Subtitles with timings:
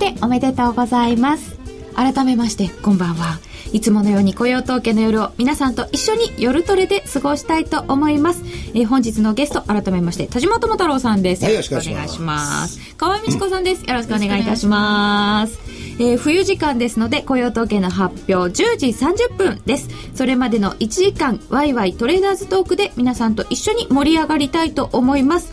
[0.00, 1.58] しておめでとうございます。
[1.94, 3.38] 改めましてこんばんは。
[3.72, 8.42] いつものように雇用統計の夜を皆さんと一緒に夜トレで過ごしたいと思います、
[8.74, 12.96] えー、本日のゲスト改めまして田島智太郎さんです、はい、よろしくお願いします。
[12.96, 13.84] 河合美智子さんです。
[13.84, 15.58] よろしくお願いいたします。
[16.00, 19.88] えー、冬時間ですので雇用統計の発表10時30分です。
[20.14, 25.52] それまでの1時間ワイワイトレーダーズトークで皆さんと一緒に盛り上がりたいと思います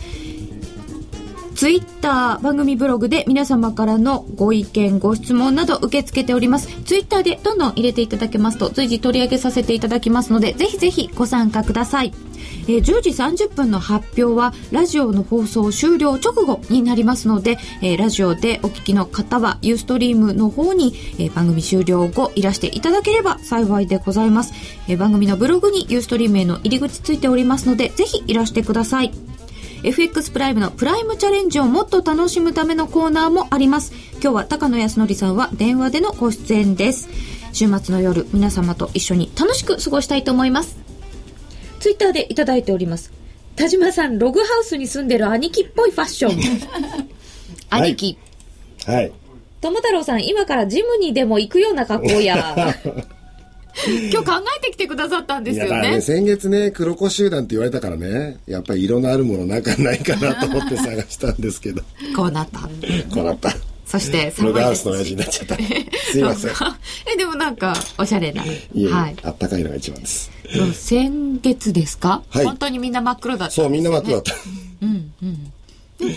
[1.57, 6.67] ツイッター番組ブログで皆様からのご意見ご質問など受け付けております。
[6.83, 12.13] ツイッターでどんどん入れていただけますと随時取り上げさせていただきますのでぜひぜひご参加ください。
[12.67, 24.53] えー、10時30分の発表はラジオの放送終了直後になりますので、えー、ラジオでお聞きの方はユーストリームの方に、えー、番組終了後いらしていただければ幸いでございます、
[24.87, 29.36] えー、番組のブログにユーストリームへの入り口ついておりますのでぜひいらしてください。
[29.83, 33.93] FX プライムのプライムチャレンジをもっと楽しむためのコーナーもあります。
[34.13, 37.09] 今日は高野康則さんは電話でのご出演です。
[37.53, 40.77] 週末の夜皆様と一緒に楽しく過ごしたいと思います。
[41.79, 43.11] ツイッターでいただいております。
[43.55, 46.39] 田島さんログハウスに住んでる兄貴っぽいファッション。
[47.69, 48.17] 兄貴。
[48.85, 49.11] はい、
[49.61, 52.75] 友太郎さん今からジムにでも行くような格好や
[54.11, 55.91] 今日考えてきてくださったんですよね。
[55.91, 61.81] ね先月ね、黒子集団って言われたからね、やっぱり色のあるものなんかないかなと思って探したんですけど。
[62.15, 62.61] こうなった。
[63.13, 63.55] こうなった。
[63.85, 65.55] そして、ログハウスの親父になっちゃった。
[66.11, 66.51] すいません。
[67.13, 68.43] え、でもなんか、おしゃれな。
[68.43, 69.15] いえはい。
[69.23, 70.29] あったかいのが一番です。
[70.73, 74.33] 先月ですか、はい、本当にみんな真っ黒だった、ね、そう、みんな真っ黒だった。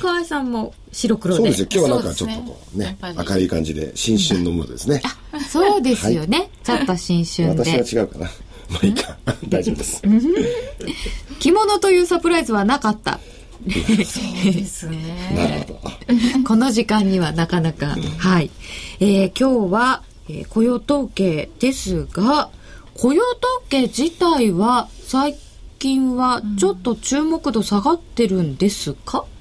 [0.00, 0.20] うんうん。
[0.20, 1.38] で河合さんも白黒で。
[1.38, 5.02] そうですよ今日はなんかちょっとこうね、ね、明るい感じで新春のムードですね。
[5.32, 7.74] あそうですよね、はい、ちょっと新春で。
[7.74, 8.30] 私は違うかな。
[8.70, 9.16] まあいいか。
[9.48, 10.02] 大丈夫です。
[11.38, 13.20] 着物というサプライズはなかった。
[13.62, 15.34] そうですね。
[15.34, 16.44] なるほど。
[16.44, 18.50] この時間にはなかなか、はい、
[19.00, 22.50] えー、今日は、えー、雇用統計ですが
[22.94, 25.36] 雇用統計自体は最
[25.78, 29.39] 近はちょっと注目度下がってるんですか、うん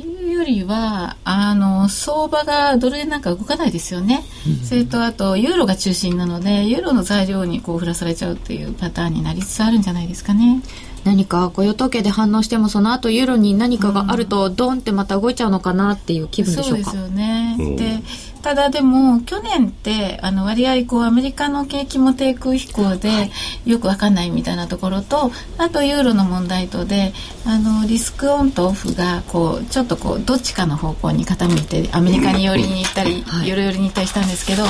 [0.00, 10.62] っていうよりはあの相場がドル円なんか動かないですよね、うん、それとあとユーロが中心なのでユーロの材料にこう振らされちゃうっていうパターンになりつつあるんじゃないですかね。
[11.04, 16.90] 何か雇用統計で反応してもその後ユーロに何かがあるとドンってまた動いちゃうのかなっていう気分でしょうか。
[16.90, 18.02] そうですよね、で
[18.42, 23.30] ただでも去年ってあの割合こうアメリカの景気も低空飛行で
[23.66, 27.12] よくわかんないみたいなところとあとユーロの問題とで
[27.46, 34.64] あのリスクオンとオフがこうちょっとこうどっちかの方向に傾いてアメリカに寄りに行ったり、はい、寄り寄りに行ったりしたんですけど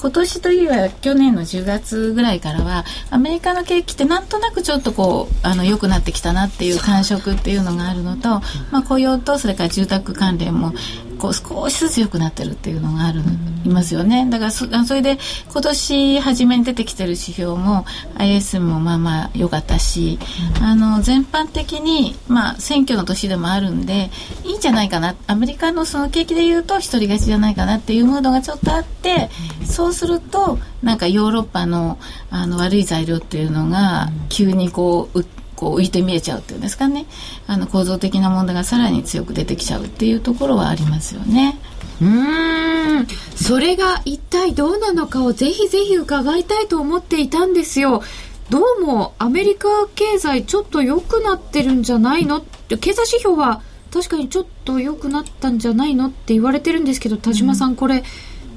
[0.00, 8.28] 今年というよりは去年の10月ぐらいからはアメリカの景気ってなんとなくちょっとこうあの良くなってきたなっていう感触っていうのがあるのと、
[8.70, 10.72] まあ、雇用とそれから住宅関連も
[11.20, 13.20] こう少しずつ良くなってるっていうのがある、
[13.64, 14.26] いますよね。
[14.30, 15.18] だからそそれで
[15.52, 17.84] 今年初めに出てきてる指標も
[18.16, 20.18] IS もまあまあ良かったし、
[20.62, 24.10] あの全般的に、まあ、選挙の年でもあるんで
[24.44, 25.14] いいんじゃないかな。
[25.26, 29.28] アメリカのその景気でいうと一人勝ちじゃないかなっていうムードがちょっとあって
[29.64, 31.98] そうするとなんかヨーロッパの
[32.30, 35.24] あの悪い材料っていうのが急にこう
[35.56, 37.06] こう浮いて見えちゃうっていうんですかね。
[37.46, 41.58] あの構造的な問題がさらに強く出てきちゃうっていうところはありますよね。
[42.00, 43.06] うん。
[43.36, 48.02] それが一体どうなのかをぜひぜひ伺いたいと思っていたんですよ。
[48.48, 52.38] どうもアメリカ経済ちょっと良くなってるんじゃないの？
[52.38, 53.62] って経済指標は
[53.92, 56.06] 確かにちょっと良くなったんじゃないの？
[56.06, 58.02] って言われてるんですけど田島さん、これ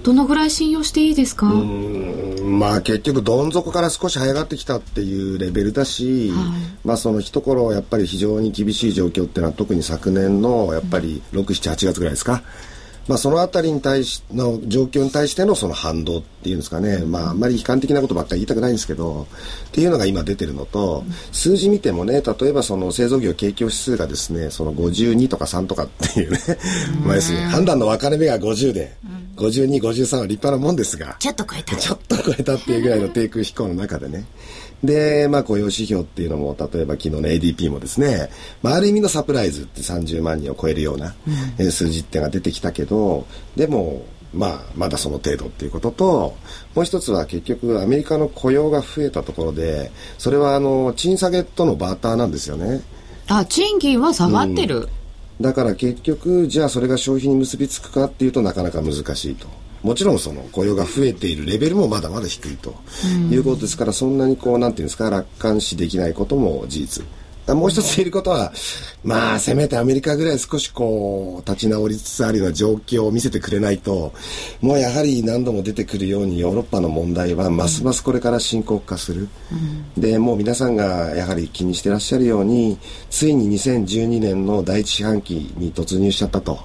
[0.03, 1.45] どのぐらい信用していいですか？
[1.45, 6.39] まあ結局どん底から少し這い上がってきたっていうレベルだし、はい、
[6.83, 12.43] まあその一頃やっぱり非常に厳しい状況っていうのは特に昨年のやっぱり678月ぐらいですか、
[13.07, 19.27] まあ、そのあたりに対しの状況に対してのその反動っていうんですかね、まあ、あんまり悲観的なことばっかり言いたくないんですけど
[19.67, 26.39] っていうのが今出てるのと、数字見てもね例えばその製造業景況指数がですねその52とか3とかっていうね、
[27.05, 28.95] まあ、要するに判断の分かれ目が50で、
[29.35, 31.75] 52、53は立派なもんですがちょっと超えた。
[31.75, 34.25] ちょっと超えたっていうぐらいの低空飛行の中でね
[34.83, 38.29] で、まあ、雇用指標っていうのも、例えば昨日の ADP もですね、
[38.61, 41.15] まあ、ある意味のサプライズって30万人を超えるような、
[41.57, 43.25] うん、数字っていうのが出てきたけど、
[43.55, 46.35] でも、まあ、まだその程度っていうことと、
[46.75, 52.81] もう一つは結局アメリカの雇用が増えたところで、それはあの、賃下げとのバーターなんですよね。
[53.27, 54.89] あ、賃金は下がってる、
[55.39, 59.47] うん、だから結局、じゃあそれが消費に結びつくかっていうとなかなか難しいと。
[59.83, 62.75] もちろんその雇用が増えているレベルもまだまだ低いと
[63.29, 67.05] いうことですから、そんなにこうなんていうんですか楽観視できないことも事実
[67.47, 68.53] もう一つ言えることは、
[69.03, 74.13] まあ、せめてアメリカぐらい少しこう、立ち直りつつあるような状況を見せてくれないと、
[74.61, 79.27] もうやはり何度も出てくるようにヨーロッパの問題はますますこれから深刻化する。
[79.95, 82.77] うん、で、もう皆さんがやはり気にしてらっしゃるように、
[83.09, 86.59] ついに2012年の第一四半期に突入しちゃったと。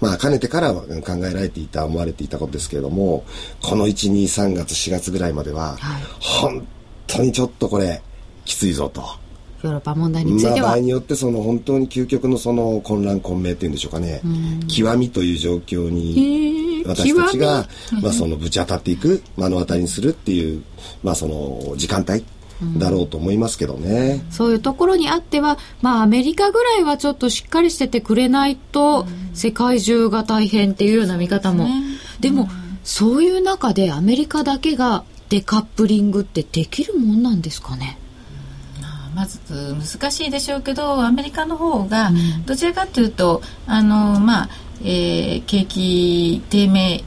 [0.00, 0.84] まあ、かねてから考
[1.26, 3.24] えられていた、思われていたことですけれども、
[3.62, 6.66] この1、2、3月、4月ぐらいまでは、はい、本
[7.06, 8.02] 当にちょっとこれ、
[8.44, 9.02] きついぞと。
[9.62, 14.20] ヨーロッパ問題については、まあ、場合によってその本当に究極のその混乱混迷っていうんでしょうかね、
[14.68, 17.66] 極みという状況に私たちが、
[18.00, 20.62] まあ、そのぶち当たっていく目の当たりにするっていう、
[21.02, 22.24] まあ、その時間帯
[22.76, 31.68] だろうと思いますけどね、うん、そういうところにあっては、まあ、アメリカぐらいはちょっとしっかりしててくれないと、世界中が大変っていうような見方も、
[32.20, 32.48] でも、
[32.84, 37.98] そういう中でアメリカだけがデカップリングってできるもんなんですかね？
[39.14, 42.10] まず難しいでしょうけどアメリカの方が
[42.46, 44.48] どちらかというと、うん、あのまあ、
[44.82, 47.02] えー、景気低迷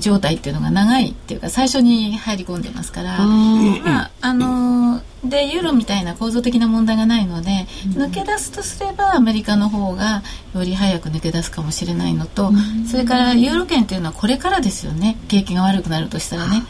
[0.00, 12.50] 状態っていうのが長いっていうか最初に入り込んでますから、まああのーでユーロみたいな構造的な問題がないので、抜け出すとすればアメリカの方がより早く抜け出すかもしれないのと、
[12.90, 15.16] それからユーロ圏というのはこれからですよね。
[15.28, 16.64] 景気が悪くなるとしたらね。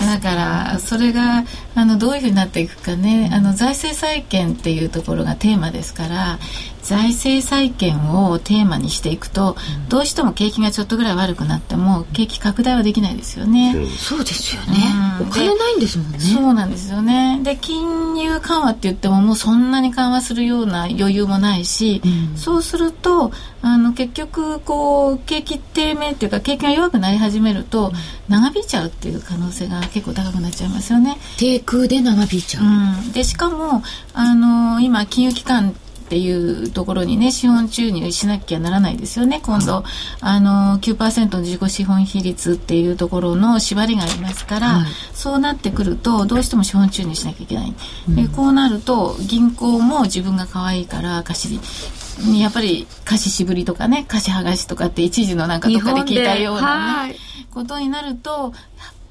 [0.00, 1.44] だからそれが
[1.76, 3.30] あのどういうふうになっていくかね。
[3.32, 6.40] あの財政再建っていうところがテーマですから
[6.84, 9.56] 財政再建をテーマにしていくと、
[9.88, 13.74] どうしても景気がちょっとぐらい悪くなっても景気拡大はできないですよね。
[13.98, 14.76] そうですよね、
[15.20, 16.18] お金ないんですもんね。
[16.20, 17.40] そうなんですよね。
[17.42, 27.92] で金金融緩和って言ってももうそんなに緩和するような余裕もないし、うん、そうするとあの結局こう景気低迷っていうか景気が弱くなり始めると、
[28.28, 31.18] 長引いちゃうっていう可能性が結構高くなっちゃいますよね。
[31.38, 33.82] 低空で長引いちゃう、うん、でしかも
[34.14, 35.74] あの今金融機関
[36.14, 39.40] っていうところにね資本注入しなきゃならないですよね。
[39.42, 39.82] 今度、
[40.20, 47.74] あの9%の自己資本比率っていうところの縛りがありますから、はい、そうなってくるとどうしても資本注入しなきゃいけない、
[48.16, 57.16] うん、こうなると銀行も自分が可愛いから貸しやっぱり貸し渋りとかね貸し剥がしとかって一時のなんかとかで聞いたようなね、
[57.50, 58.52] ことになると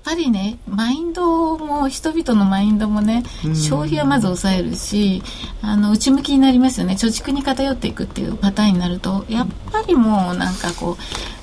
[0.04, 3.24] ぱりねマインドも人々のマインドもね
[3.54, 5.24] 消費はまず抑えるし
[5.62, 6.94] あの内向きになりますよね。
[6.94, 10.98] 貯蓄に偏っていくっていうパターンになるとやっぱりもうなんかこ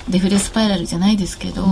[0.07, 1.63] うデフレスパイラルじゃないですけど、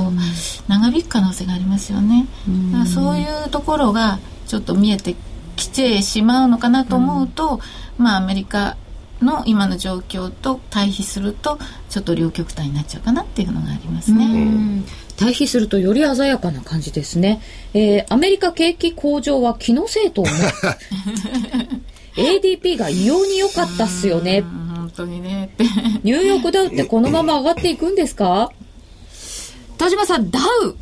[0.68, 2.28] 長引く可能性がありますよね。
[2.72, 5.16] だからそういうところがちょっと見えて
[5.56, 7.60] きてしまうのかなと思うと、
[7.98, 8.78] まあアメリカ
[9.22, 11.60] の今の状況と対比すると
[11.90, 14.84] ちょっと両極端になっちゃうかなっていうのがありますね。
[15.20, 17.42] 対比するとより鮮やかな感じですね。
[17.74, 20.34] えー、アメリカ景気向上は気のせいと思う。
[22.16, 24.42] ADP が異様に良かったっすよね。
[24.42, 25.54] 本当にね。
[26.04, 28.52] ニューヨークダウってこのまま上がっていくんですか？
[29.78, 30.78] 田島さん、ダウ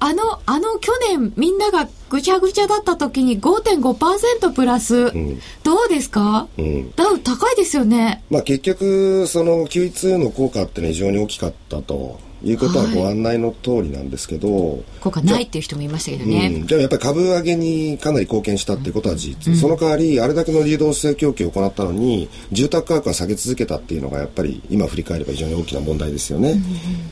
[0.00, 8.22] あの、あの去年みんながぐちゃぐちゃだった時に5.5%プラス、うん、どうですか、うん、ダウ高いですよね。
[8.30, 12.29] まあ結局、その Q2 の効果ってのは非常に大きかったと。
[12.42, 26.60] いうことはご案内の通りなんですけど、はい、効果ないっていう人もいましたけどね、うん、じゃあやっぱり株上げにかなり貢献したっていうことは事実、うん、その代わりあれだけの流動性供給を行ったのに住宅価格が下げ続けたっていうのがやっぱり今振り返れば非常に大きな問題ですよね、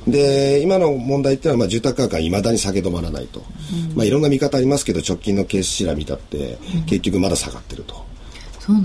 [0.06, 3.42] うん、で今の問題っていうのはまあ住宅価格がいまだに下げ止まらないと、
[3.94, 8.07] まあ、いろんな見方ありますけど直近のケース調べたって結局まだ下がってると。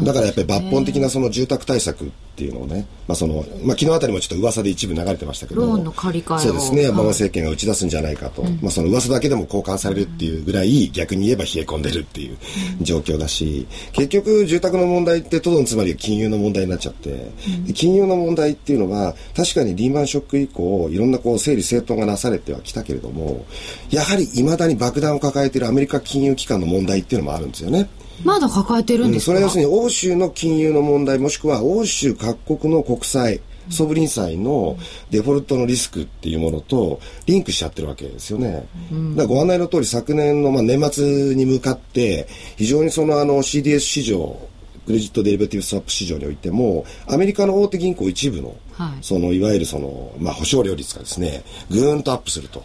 [0.03, 12.37] だからやっぱり抜本的なその住宅対策っていうのをね、まあそのまあ、昨日あたりもちょっと噂で一部流れてましたけどローンの借り換えそうですね、馬場政権が打ち出すんじゃないかと、うん、まあ、その噂だけでも交換されるっていうぐらい、逆に言えば冷え込んでるっていう
[12.81, 17.31] 状況だし、結局住宅の問題ってとどのつまり金融の問題になっちゃって、
[17.67, 23.45] うん、金融の問題っていうのは確かにリーマンショック以降いろんなこう整理整頓がなされてはきたけれども
[23.89, 27.89] やはりいまだに爆弾を抱えているアメリカ金融機関の問題っていうのもあるんですよね。
[28.23, 34.77] まだ抱えてるんですか、うん、それは要するに欧州の金融の問題もしくは欧州各国の国債ソブリン債の
[35.09, 38.67] デフォルトのリスクっていうものとリンクしちゃってるわけですよね。
[38.91, 42.27] うん、だご案内の通り昨年のまあ年末に向かって
[42.57, 44.37] 非常にそのあの CDS 市場
[44.85, 52.63] クレジットデリベティブスワップ市場においてもアメリカの大手銀行一部の、はい、そのいわゆるその、まあ、保証料率がですねぐーんとアップすると。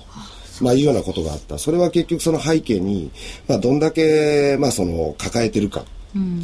[0.61, 1.59] まあ、いうようなことがあった。
[1.59, 3.11] それは結局その背景に、
[3.47, 5.81] まあ、どんだけ、まあ、その、抱えてるか。
[5.81, 5.85] っ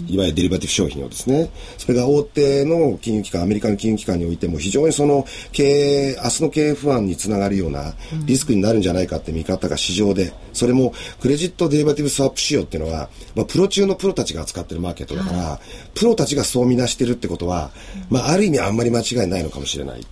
[0.08, 7.94] いわゆるデリバティブ商品をですね、それが大手の金融機関、アメリカの金融機関においても非常にその経営、明日の経営不安につながるような
[8.26, 15.60] リスクになるんじゃないかって見方が市場で、それもクレジットデリバティブスワップ仕様っていうのは、まあ、プロ中のプロたちが扱ってるマーケットだから、
[15.94, 17.70] プロたちがそう見なしてるってことは、
[18.10, 20.06] まあ、ある意味あんまり間違いないのかもしれない。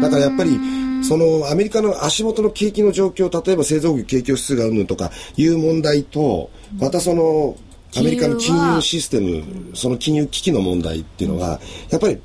[0.00, 0.58] だからやっぱり、
[1.02, 7.56] そのアメリカの足元の景気の状況、例えば製造業景況指数がうんぬんとかいう問題と、またその
[7.96, 9.42] アメリカの金融システム、
[9.74, 12.18] その金融危機の問題っていうのは、やっぱり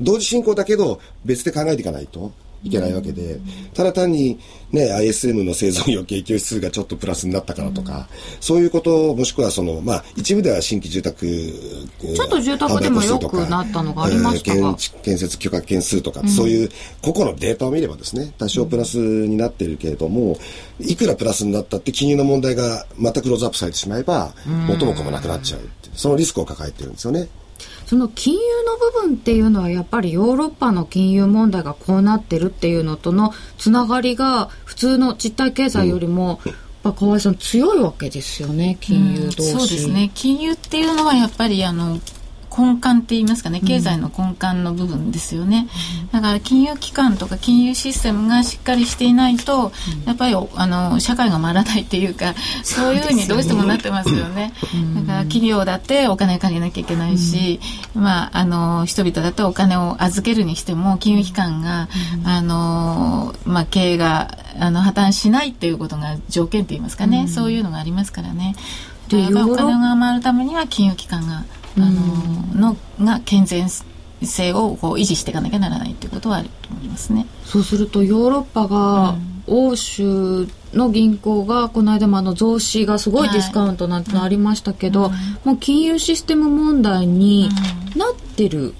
[0.00, 2.32] 同時進行だけど別で考えていかないと。
[2.62, 3.40] いけないわけで、
[3.74, 4.38] ただ単に
[4.70, 8.08] ね、ISM の製造業景況指数がちょっとプラスになったからとか、
[8.40, 16.68] そういうこと、もしくはその、まあ、一部では新規住宅、ちょっと住宅でも良くなったのがありましたが、建設許可件数とか、うん、そういう
[17.00, 20.38] 個々のデータを見ればですね、多少プラスになっているけれども、
[20.78, 24.34] いくらプラスになったって金融の問題がまたクローズアップされてしまえば、
[24.68, 25.60] 元も子もなくなっちゃう
[25.94, 27.28] そのリスクを抱えてるんですよね。
[27.90, 36.52] その金融の部分っていうのはやっぱりヨーロッパの金融問題がこうなってるっていうのとのつながりが普通の実体経済よりも、うん。
[36.52, 40.10] やっぱ河合さん強いわけですよね金融同士、うん、そうですね。
[40.14, 41.98] 金融っていうのはやっぱりあの
[42.56, 43.60] 根幹って言いますかね。
[43.60, 45.68] 経済の根幹の部分ですよね、
[46.02, 54.52] うん、だから金融機関とか金融システムがしっかりしていないと、うん、やっぱりあの社会が回らないっていうかそういうふうにどうしてもなってますよね、
[54.94, 57.60] だから企業だってお金かけなきゃいけないし、
[57.94, 61.88] まああの人々だとお金を預けるにしても金融機関が、
[62.24, 68.54] あのまあ経営があの破綻しないっていうことが条件って言いますかね、そういうのがありますからね。
[69.08, 71.44] でお金が回るためには金融機関が
[71.86, 71.90] あ
[72.58, 73.68] ののが健全
[74.22, 77.26] 性をこう維持していかなきゃならないということはあると思いますね。
[77.44, 85.12] そうするとヨーロッパが、欧州の銀行がこの間もあの増資がすごいディスカウントなんてのありましたけど、はい
[85.44, 87.48] もう金融システム問題に
[87.96, 88.74] なってる。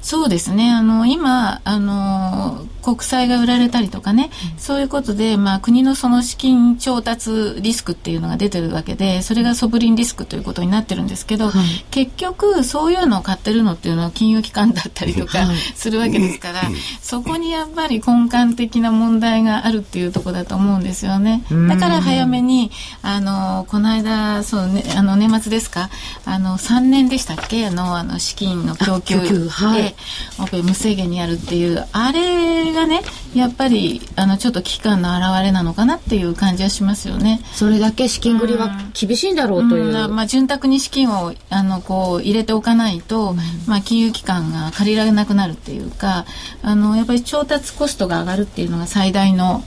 [0.00, 0.70] そうですね。
[0.70, 21.42] あの、今、あの、国債が売られたりとかね、うん、そういうことで、まあ、国のその資金調達リスクっていうのが出てるわけで、それがソブリンリスクということになってるんですけど、はい、結局、そういうのを買ってるのっていうのは金融機関だったりとかするわけですから、はい、そこにやっぱり根幹的な問題があるっていうところだと思うんですよね。
[21.68, 25.88] だから早めに、あの、この間、そうね、あの、年末ですか、
[26.26, 27.66] あの、3年でしたっけ？
[27.66, 29.94] あの、あの、資金の供給で、はい。
[30.40, 33.00] オペ無制限にやるっていうあれがね
[33.34, 37.40] やっぱりあのちょっと危機感の表れなのかなっていう感じはしますよね。
[37.52, 39.84] それだけ資金繰りは厳しいんだろうという。
[39.86, 46.26] うん、まあ潤沢に資金をあのこう入れておかないと、うん、まあ金融機関が借りられなくなるっていうか、
[46.62, 49.64] あのやっぱり調達コストが上がるっていうのが最大の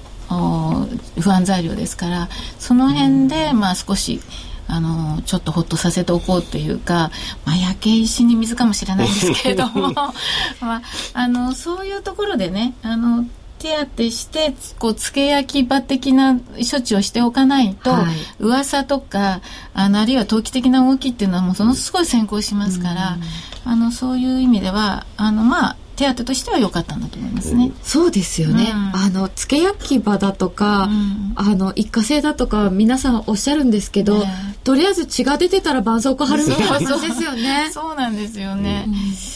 [1.19, 4.19] 不安材料ですからその辺でまあ少し
[4.67, 7.11] あのちょっとほっとさせておこうっていうか、
[7.45, 10.13] まあ、焼け石に水かもしれないんですけれども、 ま
[10.61, 10.81] あ、
[11.13, 13.25] あのそういうところでねあの
[13.59, 18.05] 手当てしてこうつけ焼き場的な処置をしておかないと、はい、
[18.39, 19.41] 噂とか
[19.73, 23.17] あのあるいは投機的な動きっていうのはもうそのすごい先行しますから、
[23.65, 27.71] あのそういう意味ではあのまあ手当としては良かったんだと思いますね。
[27.81, 28.71] そうですよね。
[28.71, 37.69] うん、あの付け焼き場だとか、うん、あの一過性だとか皆さんおっしゃるんですけど、ね、とりあえず血が出てたら絆創膏貼るみたいな発想ですよね。
[37.71, 38.85] そうなんですよね。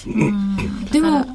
[0.06, 1.26] うん、でも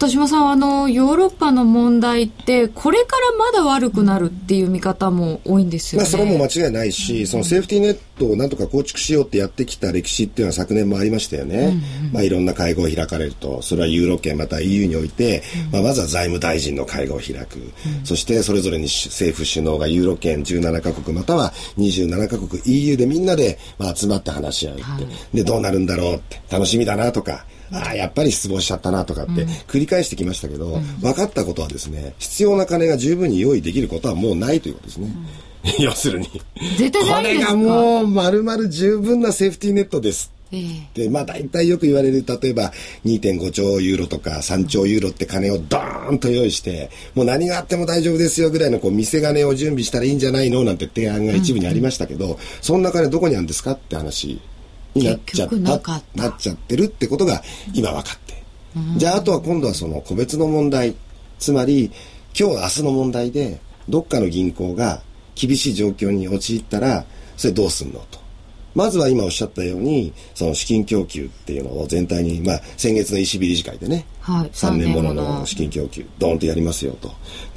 [0.00, 12.06] 田島さんあのヨーロッパの問題ってこれからまだ悪くなるっていう見方も多いんですよね、まあ、それも間違いないし、そのセーフティーネットをなんとか構築しようってやってきた歴史っていうのは昨年もありましたよね、うん。
[12.06, 26.40] うん、まあ、いろんな会合を開かれるとそれはユーロ圏また EU において、まあ、まずは財務大臣の会合を開く、うん、そしてそれぞれに政府首脳がユーロ圏17カ国または27カ国 EU でみんなで、まあ、集まって話し合うって、はい、でどうなるんだろうって。
[26.50, 35.08] 楽しみだなとかああ、やっぱり失望しちゃったなとかって繰り返してきましたけど、うん、分かったことはですね、必要な金が十分に用意できることはもうないということですね。
[35.78, 36.28] うん、 要するに。
[36.78, 40.32] 絶対これがもう丸々十分なセーフティーネットです。
[40.52, 42.72] えー、で、まあ大体よく言われる、例えば
[43.04, 54.40] 2.5兆ユーロとか3兆ユーロって金をドーンと用意して、もう何があっても大丈夫ですよぐらいのこう見せ金を準備したらいいんじゃないのなんて提案が一部にありましたけど、うん、そんな金どこにあるんですかって話
[54.94, 55.56] になっちゃった。
[56.14, 57.42] なっちゃってるってことが
[57.74, 58.42] 今分かって、
[58.76, 60.94] うん、じゃああとは今度はその個別の問題。
[61.38, 61.90] つまり
[62.38, 65.02] 今日明日の問題でどっかの銀行が
[65.34, 67.04] 厳しい状況に陥ったら
[67.36, 68.20] それどうすんのと。
[68.74, 75.44] まずは今おっしゃったように、その資金供給っていうのを全体に、まあ、先月の ECB 理事会でね、はい、3年ものの。
[75.46, 77.12] 資金供給、ドーンとやりますよと。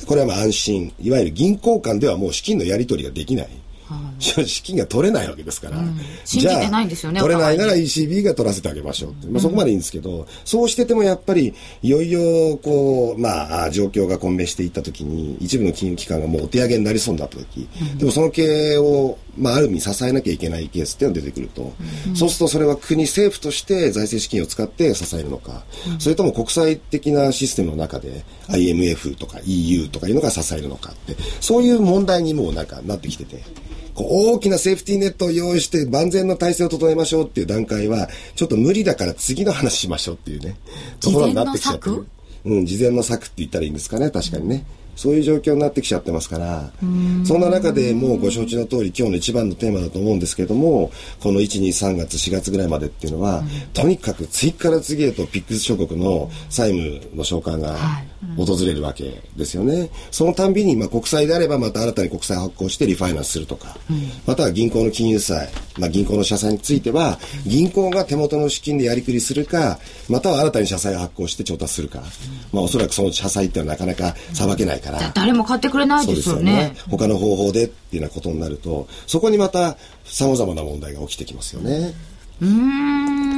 [0.07, 3.49] これはまあ安心、いわゆる銀行間ではもう資金のやり取りができない。
[4.19, 21.73] 資金が取れないわけですから、うん、信じてないんですよね取れないなら ECB が取らせてあげましょうって、まあ、そこまでいいんですけど、うん、そうしててもやっぱりいよいよこう、まあ、状況が混迷していった時に一部の金融機関がもうお手上げになりそうになった時、うん、でもその経営を、まあ、ある意味支えなきゃいけないケースっていうのが出てくると、
[22.15, 25.63] そうするとそれは国政府として財政資金を使って支えるのか、
[25.99, 33.43] それとも国際的なシステムの中で IMF とか EU とかいうのが支えるのかってそういう問題にもなんかなってきてて。
[33.93, 40.57] こう大きなセーフティーネットを用意して万全の体制を整えましょうっていう段階は、ちょっと無理だから次の話しましょうっていうね、
[41.00, 42.05] ところになってきちゃってる。
[42.45, 44.65] うん、事前の策って言ったらいいんですかね、確かにね。
[44.95, 46.71] そういう状況になってきちゃってますから、
[47.25, 57.75] そんな中でもうご承知の通り今日の一番のテーマだと思うんですけども、この1、2、3月、4月ぐらいまでっていうのは、うん、とにかく次から次へとピックス諸国の債務の償還が
[58.38, 59.89] 訪れるわけですよね。
[60.12, 72.03] そのたんびに、まあ、国債であればまた新たに国債発行してリファイナンスするとか、うん、または銀行の金融債、まあ、銀行の社債については、銀行が手元の資金でやりくりするか、または新たに社債を発行して調達するか、
[72.51, 76.53] まあ、おそらくその社債っていうのはなかなかさばけないから、誰も買ってくれないですよね。
[76.53, 76.75] ね。
[76.89, 81.94] 他の方法でっていうようなことになると、そこにまた様々な問題が起きてきますよね。
[82.42, 83.32] うん、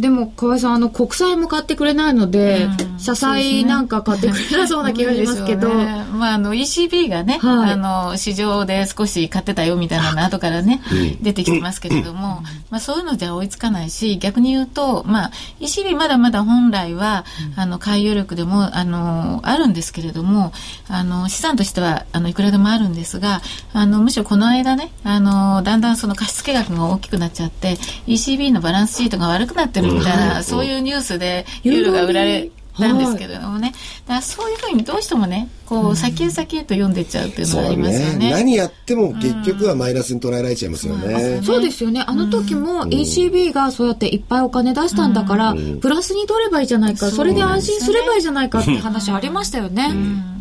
[0.00, 10.80] でも河合さんあの国債も買ってくれないので、うん、社債なんか買ってくれなそうな気がしますけど、ね、 まああの ECB がね、はい、あの市場で少し買ってたよみたいなの後からね、
[11.20, 15.30] 出てきてますけれども、まあそういうのじゃ追いつかないし逆に言うとまあ
[15.60, 17.24] ECB まだまだ本来は、
[17.56, 20.52] あの海洋力でもあのあるんですけれども
[20.88, 23.40] あの資産としてはあのいくらでもあるんですが
[23.72, 33.74] あのむしろこの間ねあのだんだんその貸付額が大きくなっちゃって ECB のバランスシートが悪くなってるみたいな、そういうニュースでユーロが売られなんですけれどもね、
[34.06, 38.16] だからそういうふうにどうしてもねこう先へ先へと読んでっちゃうっていうのがありますよね。
[38.16, 42.02] ね、何やっても結局はマイナスに捉えられちゃいますよね、うん、そうですよね。
[42.06, 49.92] あの時も ECB がそうやっていっぱいお金出したんだから、プラスに取ればいいじゃないかそれで安心すればいいじゃないかって話ありましたよね、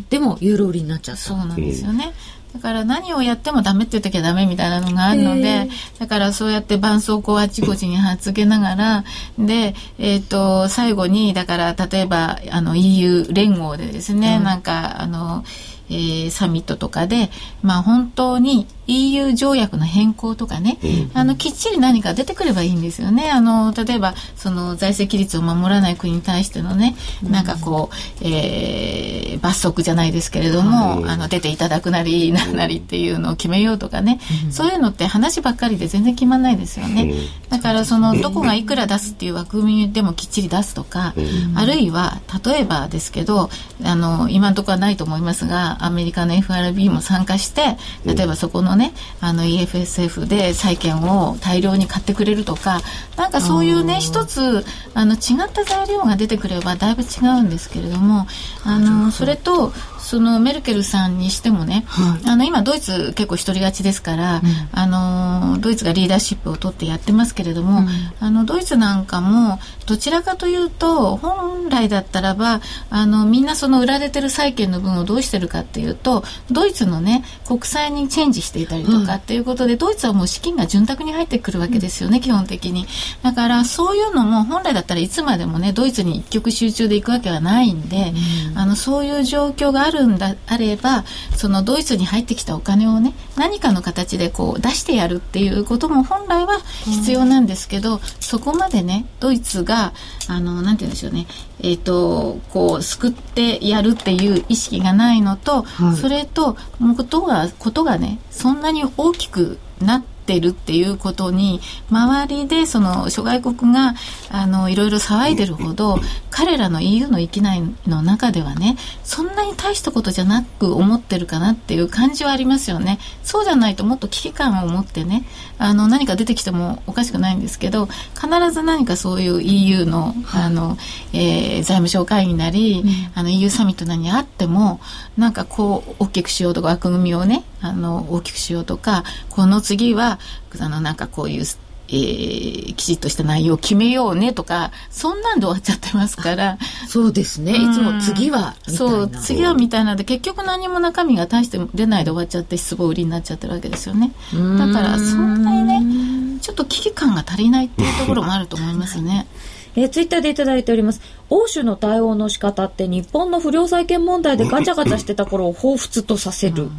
[0.09, 1.21] でもユーロ売りになっちゃった。
[1.21, 2.13] そうなんですよね、
[2.53, 9.03] だから何をやってもダメって言う時はダメみたいなのがあるので、だからそうやって絆創膏をあちこちに貼っつけながら、
[9.39, 15.43] で、えっ、ー、と、最後に、だから例えば、あの EU 連合でですね、うん、なんか、あの、
[15.91, 17.29] えー、サミットとかで、
[17.63, 23.31] まあ本当に EU 条約の変更とかね、うん、あのきっちり何か出てくればいいんですよね。
[23.31, 32.51] あの例えばその財政規律を守らない国に対してのね、うん、なんかこう、えー、罰則じゃないですけれども、うん、あの出ていただくなりなん。
[32.61, 34.19] なりっていうのを決めようとかね、
[34.51, 37.13] そういうのって話ばっかりで全然決まんないですよね。
[37.49, 41.13] だからそのどこがいくら出すっていう枠組みでもきっちり出すとか、
[41.55, 43.49] あるいは例えばですけど、
[43.83, 52.81] あの今のところはないと思いますが、アメリカの FRB も参加して例えばそこのねあの EFSF で債券を大量に買ってくれるとか
[53.17, 58.27] なんかそういうね一つあの違った材料が出てくればだいぶ違うんですけれども
[58.63, 67.87] あのそれとそのメルケルさんにしてもね、はい、あの今ドイツ結構一人勝ちですから、うん、あのドイツがリーダーシップを取ってやってますけれども、うん、
[68.19, 82.87] あのドイツなんかもどちらかというと本来だったらばあのみんなその売られてる債券の分をどうしてるかっていうとドイツのね国債にチェンジしていたりとかっていうことで、ドイツはもう資金が潤沢に入ってくるわけですよね、基本的に。
[83.23, 88.13] だからそういうのも本来だったらいつまでもねドイツに一極集中でいくわけはないんで、
[88.55, 91.03] あのそういう状況があるるんだあれば
[91.35, 99.93] そのドイツに入ってきたお金をね何かの形でこう出してやるっていうことも本来は必要なんですけど、うん、そこまでねドイツが
[100.27, 101.27] あのなんて言うんでしょうね。
[101.59, 106.57] えっ、ー、とこう救ってやるっていう意識がないのと、はい、それと
[106.95, 113.95] ことがことがねそんなに大きくなってってるっていうことに周りでその諸外国が
[114.29, 115.97] あのいろいろ騒いでるほど
[116.29, 122.99] 彼らの EU の域内の中ではねそんなに大したことじゃなく思ってるかなっていう感じはありますよね。
[123.23, 125.25] そうじゃないともっと危機感を持ってね
[125.57, 130.77] あの何か出てきてもおかしくないんですけど必ず何かそういう EU のあの、
[131.13, 134.79] えー、財務省会議なり、うん、あの EU サミットなにあっても
[135.17, 140.19] なんかこう大きくしようとか枠組みをねあの大きくしようとかこの次は
[140.59, 141.45] あのなんかこういう
[141.93, 146.57] えー、きちっとした内容を決めようねとかそんなんで終わっちゃってますから。
[146.87, 154.13] そうですね、いつも次はそう次はみたいなので結局何も中身が大して出ないで終わっちゃって失望売りになっちゃってるわけですよね。
[154.31, 159.27] だからそんなにねちょっと危機感が足りないっていうところもあると思いますね。
[159.75, 161.01] えー、ツイッターでいただいております。
[161.29, 166.69] 欧州の対応の仕方って日本の不良債権問題でガチャガチャしてた頃を彷彿とさせる。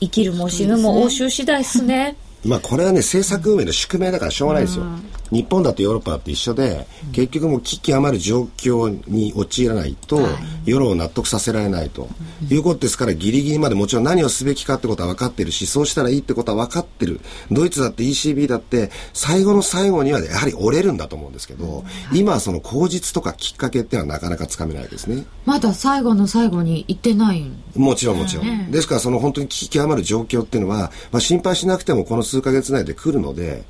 [0.00, 2.16] 生きるも死ぬも欧州次第っすね。
[2.44, 12.08] まあこれはね政策運営の宿命だからしょうがないですよ、うん、日本だとヨーロッパだって一緒で、うん、結局もう危機余る状況に陥らないと、はい、世論を納得させられないと、
[12.42, 17.20] うん、いうことですからギリギリまでもちろん何をすべきかってことは分かってるしそうしたらいいってことは分かってる。
[17.50, 25.24] ドイツだって ECB だって最後の最後にはやはり折れるんだと思うんですけど、今はその口実とかきっかけっていうのはなかなかつかめないですね。
[25.44, 33.64] まだ最後の最後に行ってないもちろんもちろん、ですからその本当に危機余る状況っていうのは、まあ、心配しなくてもこの数か月内で来るので、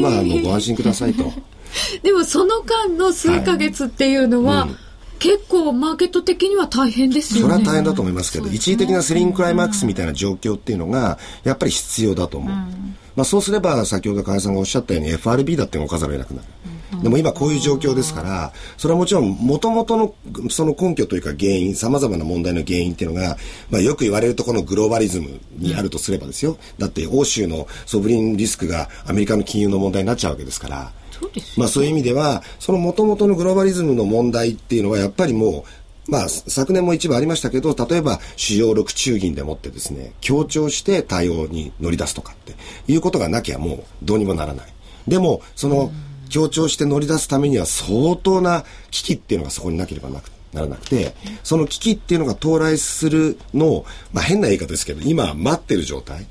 [0.00, 1.32] まあ、あのご安心くださいと。
[2.02, 4.76] でもその間の数か月っていうのは、はいうん
[5.18, 7.54] 結構マーケット的には大変ですよね。
[7.54, 12.52] それは大変だと思いますけど、ね、一時的なセリングクライマックスみたいな状況っていうのが、やっぱり必要だと思う。
[12.52, 16.77] うん、まあそうすれば、先ほど加谷さんがおっしゃったように FRB だって動かざるを得なくなる。
[17.02, 20.14] でも今こういう状況ですから、それはもちろん元々の
[20.50, 23.36] その根拠というか原因、様々な問題の原因っていうのが、
[23.70, 26.56] まあよく言われるとこのグローバリズムにあるとすればですよ。
[26.78, 35.64] だって欧州のソブリンリスクがアメリカの金融の問題になっちゃうわけですから、そうまあそういう意味では、その元々のグローバリズムの問題っていうのはやっぱりも
[36.08, 42.54] う、まあ、昨年も一部ありましたけど、例えば主要6中銀でもってですね、強調して対応に乗り出すとかって
[42.90, 44.66] いうことがなきゃもうどうにもならない。
[45.06, 56.26] でも、その、うん強調して乗り出すためには相当な危機っていうのがそこになければなくならなくて、その危機っていうのが到来するのを、まあ変な言い方ですけど、今待ってる状態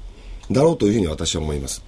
[0.52, 1.84] だろうというふうに私は思います。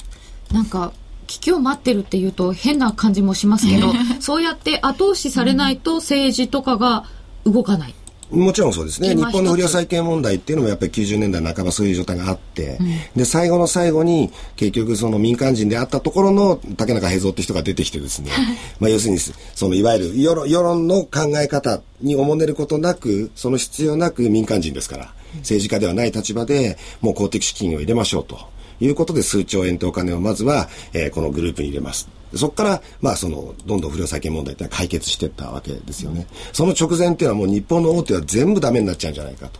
[0.52, 0.94] なんか、
[1.28, 7.06] 危機を待ってるっていうと変な感じもしますけど、 そうやって後押しされないと政治とかが
[7.46, 7.96] 動かない。
[8.32, 9.16] もちろんそうですね。
[9.16, 18.32] 日本の不良債権問題っていうのもやっぱり90年代半ばそういう状態があって、うん、で、最後の最後に結局その民間人であったところの竹中平蔵って人が出てきてですね、
[18.80, 28.60] まあ要するに、そのいわゆる世論世論の考え方におもねることなく、その必要なく民間人ですから、政治家ではない立場でもう公的資金を入れましょうと。
[28.82, 32.08] いうことで数兆円とお金をまずは、えー、このグループに入れます。
[32.36, 36.28] そこから、まあ、その、どんどん不良債権問題って解決していったわけですよね。
[36.54, 39.60] その直前っていうのはもう日本の大手は全部ダメになっちゃうんじゃないかと。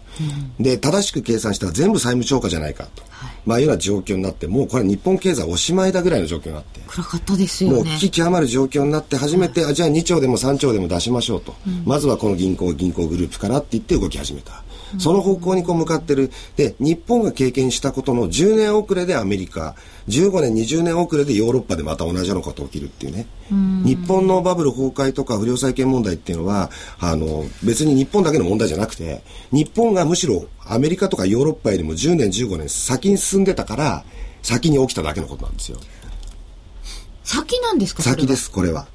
[0.60, 3.04] うん、で、正しく計算したら全部債務超過じゃないかと。
[3.10, 6.82] はい、まあ、いうような状況になって、もうこれ日本経済おしまいだぐらいの状況になって。
[6.88, 7.76] 暗かったですよね。
[7.78, 11.56] もう危機極まる状況になって初めて、はい、あじゃあ2兆でも3兆でも出しましょうと。
[11.66, 14.64] うん、まずはこの銀行、銀行グループからって言って動き始めた。
[14.98, 16.32] その方向にこう向かってる。
[16.56, 19.76] で、日本が経験したことの10年遅れでアメリカ、
[20.08, 23.28] 15年、20年遅れでヨーロッパでまた同じようなことが起きるっていうね。
[23.86, 34.04] 日本のバブル崩壊とか不良債権問題っていうのは、あの、別に日本だけの問題じゃなくて、日本がむしろアメリカとかヨーロッパよりも10年、15年先に進んでたから、
[34.42, 35.80] 先に起きただけのことなんですよ。
[37.24, 38.88] 先なんですか先です、これは。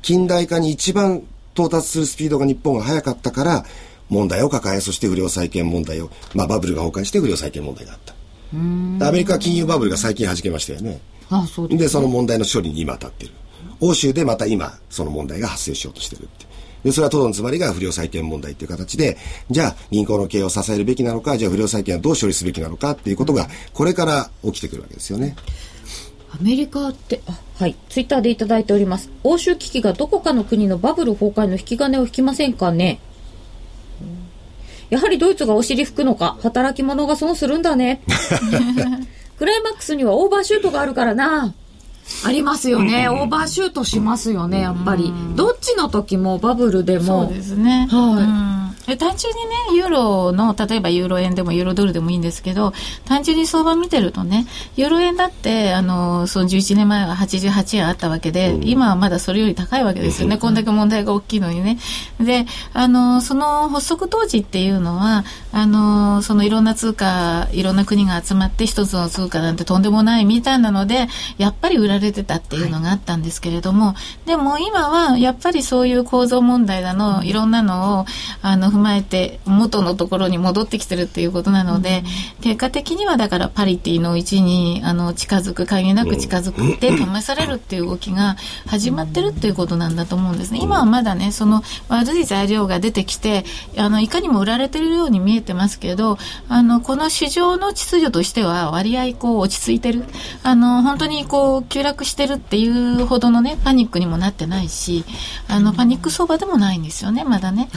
[0.00, 1.22] 近代化に一番
[1.54, 3.64] 到達するスピードが日本が速かったから、
[4.12, 8.14] 問題を抱え、そして不良債権問題を、まあバブルが崩壊して不良債権問題があった。
[8.54, 11.00] アメリカ金融バブルが最近弾けましたよね。
[11.30, 13.32] あそうで、ね、その問題の処理に今当たってる。
[13.80, 16.46] 欧州でまた今、その問題が発生しようとしてるって。
[16.84, 19.16] で、それはトドのつまりが不良債権問題っていう形で、
[19.50, 25.34] じゃあ銀行の経営を支えるべきなのか、じゃあ不良債権はどう処理すべきなのかっていうことが、これから起きてくるわけですよね。
[26.34, 29.10] アメリカって、あ、はい、ツイッターでいただいております。
[29.22, 33.00] 欧州危機がどこかの国のバブル崩壊の引き金を引きませんかね？
[34.92, 38.02] やはりドイツがお尻拭くのか、働き者が損するんだね。
[39.38, 41.54] クライマックスにはオーバーシュートがあるからな。
[42.26, 45.10] ありますよね、オーバーシュートしますよね、やっぱり。
[45.34, 47.24] どっちの時もバブルでも。
[47.24, 47.88] そうですね。
[47.90, 48.71] はい。
[48.88, 52.72] え単純にね、ユーロの、例えばユーロ円でもユーロドルでもいいんですけど、
[53.04, 60.36] 単純に相場見てるとね、ユーロ円だって、あの、その11年前は88円あったわけで、うん、今はまだそれより高いわけですよね。
[60.36, 61.78] こんだけ問題が大きいのにね。
[62.18, 78.06] で、あの、その発足当時っていうのは、あの、そのいろんな通貨、いろんな国が集まって一つの通貨なんてとんでもないみたいなので、やっぱり売られてたっていうのがあったんですけれども、はい、でも今はやっぱりそういう構造問題だの、いろんなのを、
[78.42, 82.02] あの、踏まえて元のところに戻ってきてるっていうことなので、
[82.36, 88.36] うん、結果的にはだからパリティの位置にあの近づく限りなく近づくって 試されるっていう動きが
[88.66, 90.60] 始まってるっていうことなんだと思うんですね。
[90.62, 93.44] 今はまだねその悪い材料が出てきて
[93.76, 100.04] あのいかにも売られてるように見えてますけどあのこの市場の秩序としては割合こう落ち着いてる
[100.42, 105.04] あの本当にこう急落してるっていうほどのねパニックにもなってないし
[105.48, 107.68] あのパニック相場でもないんですよねまだね。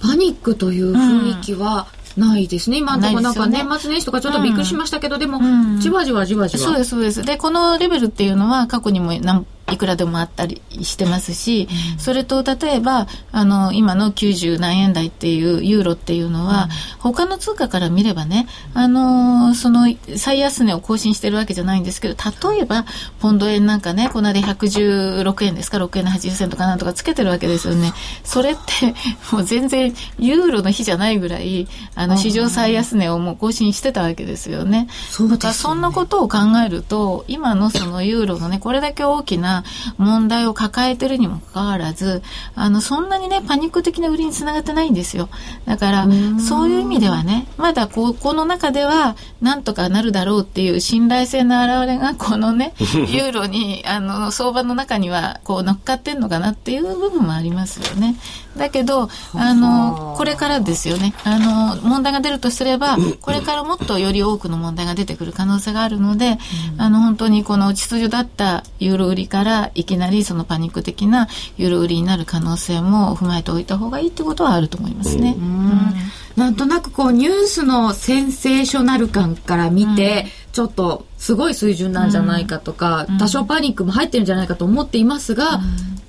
[0.00, 2.78] パニックという雰囲気は、ないですね。
[2.78, 5.40] 今のところなんか年末年始とかちょっとびっくりしましたけど、でも、
[5.78, 6.64] じわじわじわじわ。
[6.64, 7.22] そうです、そうです。
[7.22, 22.14] で、このレベルっていうのは過去にも何いくらでもあったりしてますし、それと例えば、あの、今の90何円台っていうユーロっていうのは、他の通貨から見ればね、あの、その最安値を更新してるわけじゃないんですけど、
[22.50, 22.86] 例えば、
[23.20, 27.92] ポンド円なんかね、この間116円ですか、6円の80銭とかなんとかつけてるわけですよね。
[28.24, 28.94] それって、
[29.32, 34.88] もう全然ユーロの日じゃないぐらい、あの、史上最安値をもう更新してたわけですよね。
[35.10, 35.52] そうですね。
[35.52, 39.57] そんなことを考えると、今のそのユーロのね、これだけ大きな
[39.96, 42.22] 問題を抱えてるにもかかわらず、
[42.54, 45.28] あの、そんなにね、パニック的な売りにつながってないんですよ。
[45.66, 46.08] だから、
[46.40, 58.16] そういう意味ではね、まだここの中では、なんとかなるだろうっていう信頼性の表れが、このね、 ユーロに、あの、相場の中には、こう、乗っかってんのかなっていう部分もありますよね。
[58.58, 59.54] だけど、あ。
[59.54, 61.14] の、これからですよね。
[61.24, 66.38] あの、問題が出るとすれば、これからもっとより多くの問題が出てくる可能性があるので、
[66.76, 75.34] あの、本当にこの秩序だったユーロ売りからいきなりそのパニック的なユーロ売りになる可能性も踏まえておいた方がいいってことはあると思いますね。
[75.36, 75.92] うん、
[76.36, 85.60] なんとなくこうニュースのセンセーショナル感から見て、うん、ちょっとすごい水準なんじゃないかとか、うん、多少パニックも入ってるんじゃないかと思っていますが、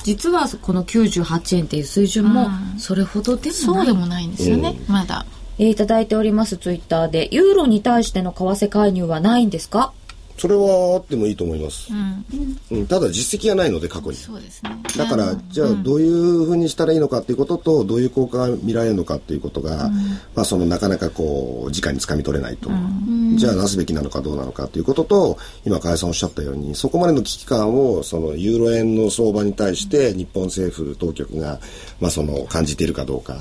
[0.03, 5.25] 実はこの98円っていう水準もそれほどでもない、そうでもないんですよね、まだ。
[5.57, 9.91] えー、いただいておりますツイッターでユーロに対しての為替介入はないんですか？
[10.39, 14.15] それはあってもいいと思います、うん、うん、ただ実績がないので過去に。
[14.15, 19.93] そうです、ね、だからじゃあどういうふうにしたらいいのかっていうこととどういう効果が見られるのかっていうことが、うん、
[20.35, 31.59] まあ、そのなかなかこう直につかみ取れないと、うん、じゃあなすべきなのかどうなのかということと今加谷さんおっしゃったようにそこまでの危機感をそのユーロ円の相場に対して日本政府当局が、
[31.99, 33.35] まあ、その感じているかどうか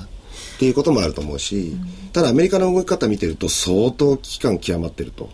[0.57, 1.77] っていうこともあると思うし、
[2.13, 5.31] ただアメリカの動き方見てると相当危機感極まってると。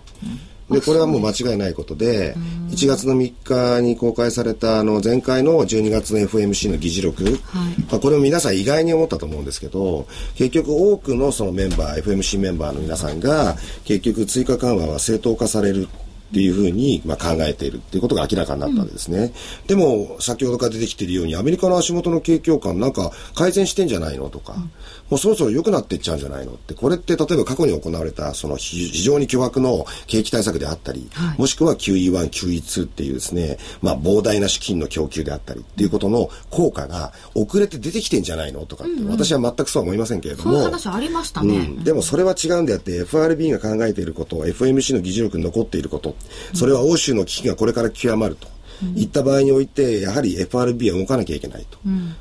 [0.71, 2.35] でこれはもう間違いないことで
[2.71, 3.33] 1月の3
[3.79, 15.89] 日に公開されたあの前回の12月の FMC の議事録、はい、まあ、これを皆さん意外に思ったと思うんですけど結局多くのそのメンバー FMC メンバーの皆さんが結局追加緩和は正当化される
[16.35, 24.73] っていうふうに、まあ、考えているっていうことが明らかになったわけですね、うん、でも先ほどから出てきているようにアメリカの足元の景況感なんか改善してんじゃないのとか、うん、
[25.15, 26.55] もうそろそろ良くなっていっちゃうんじゃないの？
[26.55, 38.67] ってこれって例えば過去に行われたその非常に巨額の景気対策であったり、はい、もしくは QE1、QE2 っていうですね、まあ、膨大な資金の供給であったりっていうことの効果が遅れて出てきてんじゃないの？
[38.67, 40.65] とかって、うんうん、私は全くそうは思いませんけれども。
[40.65, 46.17] 話ありましたね、うん、でもそれは違うんであって FRB が考えていること FMC の議事録に残っていること
[46.55, 48.49] それは欧州の危機がこれから極まると。
[48.97, 51.79] いった場合において、やはり FRB は動かなきゃいけないと。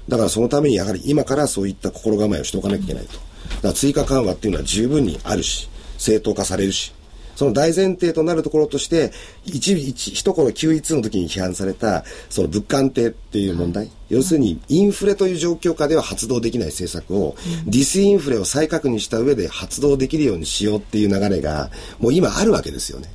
[0.07, 3.13] だからそのためにやはり今からそういった心構えをしておかなきゃいけないと。
[3.13, 3.21] だか
[3.69, 6.93] ら追加緩和っていうのは十分にあるし、正当化されるし、
[7.35, 9.11] その大前提となるところとして、
[9.45, 13.89] 一、一、一頃 QE2 の時に批判された、その物価安定っていう問題。
[14.09, 17.35] 要するに、インフレという状況下では発動できない政策を、
[17.65, 23.09] ディスインフレを再確認した上で発動できるようにしようっていう流れが、もう今あるわけですよね。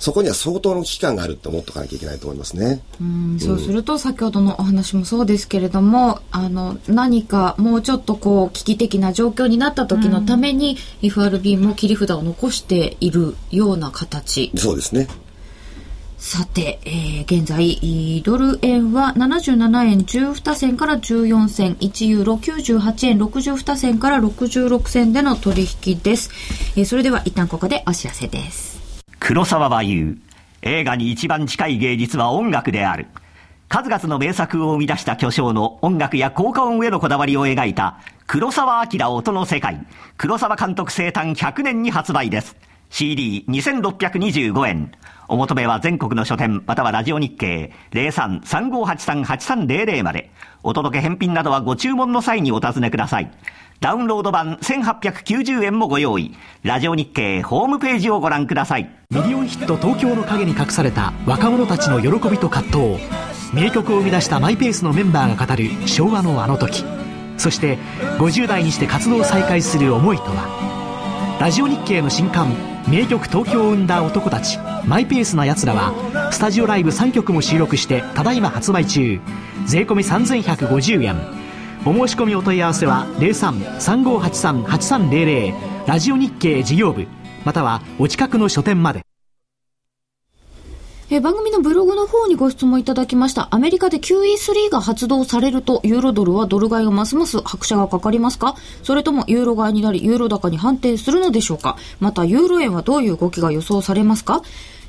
[0.00, 2.80] そこには相当の危機感があるって思っておかなきゃいけないと思いますね。
[3.00, 14.50] うんそうすると、先ほどのお話もそうですけれども、あの、何かもうちょっとこう、危機的な状況になった時のために、FRB も切り札を残しているような形。
[14.56, 15.06] そうですね。
[16.16, 26.30] さて、えー、現在、ドル円は77円12銭から14銭、1ユーロ98円62銭から66銭での取引です。
[26.76, 28.79] えー、それでは一旦ここでお知らせです。
[29.20, 30.18] 黒沢は言う。
[30.62, 33.06] 映画に一番近い芸術は音楽である。
[33.68, 39.86] 数々の名作を生み出した巨匠の音楽や効果音へのこだわりを描いた黒沢明音の世界。
[40.16, 42.56] 黒沢監督生誕100年に発売です。
[42.90, 44.90] CD2625 円。
[45.28, 50.30] お求めは全国の書店またはラジオ日経03-3583-8300まで。
[50.62, 53.30] お届け返品などはご注文の際にお尋ねください。
[53.80, 56.36] ダウンロード版1890円もご用意。
[56.62, 58.90] ラジオ日経ホームページをご覧ください。
[59.08, 63.02] ミリオンヒット東京の陰に隠された若者たちの喜びと葛藤。
[63.54, 66.84] 名曲を生み出したマイペースのメンバーが語る昭和のあの時。
[67.38, 67.78] そして
[68.18, 71.38] 50代にして活動を再開する思いとは。
[71.40, 72.54] ラジオ日経の新刊
[72.86, 79.20] 名曲東京を生んだ男たちマイペースな奴らはスタジオライブ3曲も収録してただいま発売中
[79.64, 81.39] 税込3150円
[81.86, 85.54] お申し込みお問い合わせは03-3583-8300
[85.86, 87.06] ラジオ日経事業部
[87.42, 89.00] またはお近くの書店まで
[91.08, 93.48] え番組のブログの方にご質問いただきました。
[93.50, 98.54] アメリカで QE3 が発動されると、ユーロドルはドル買いがますます拍車がかかりますか？
[98.84, 101.76] それともユーロ買いになり、ユーロ高に反転するのでしょうか？
[101.98, 104.42] また、ユーロ円はどういう動きが予想されますか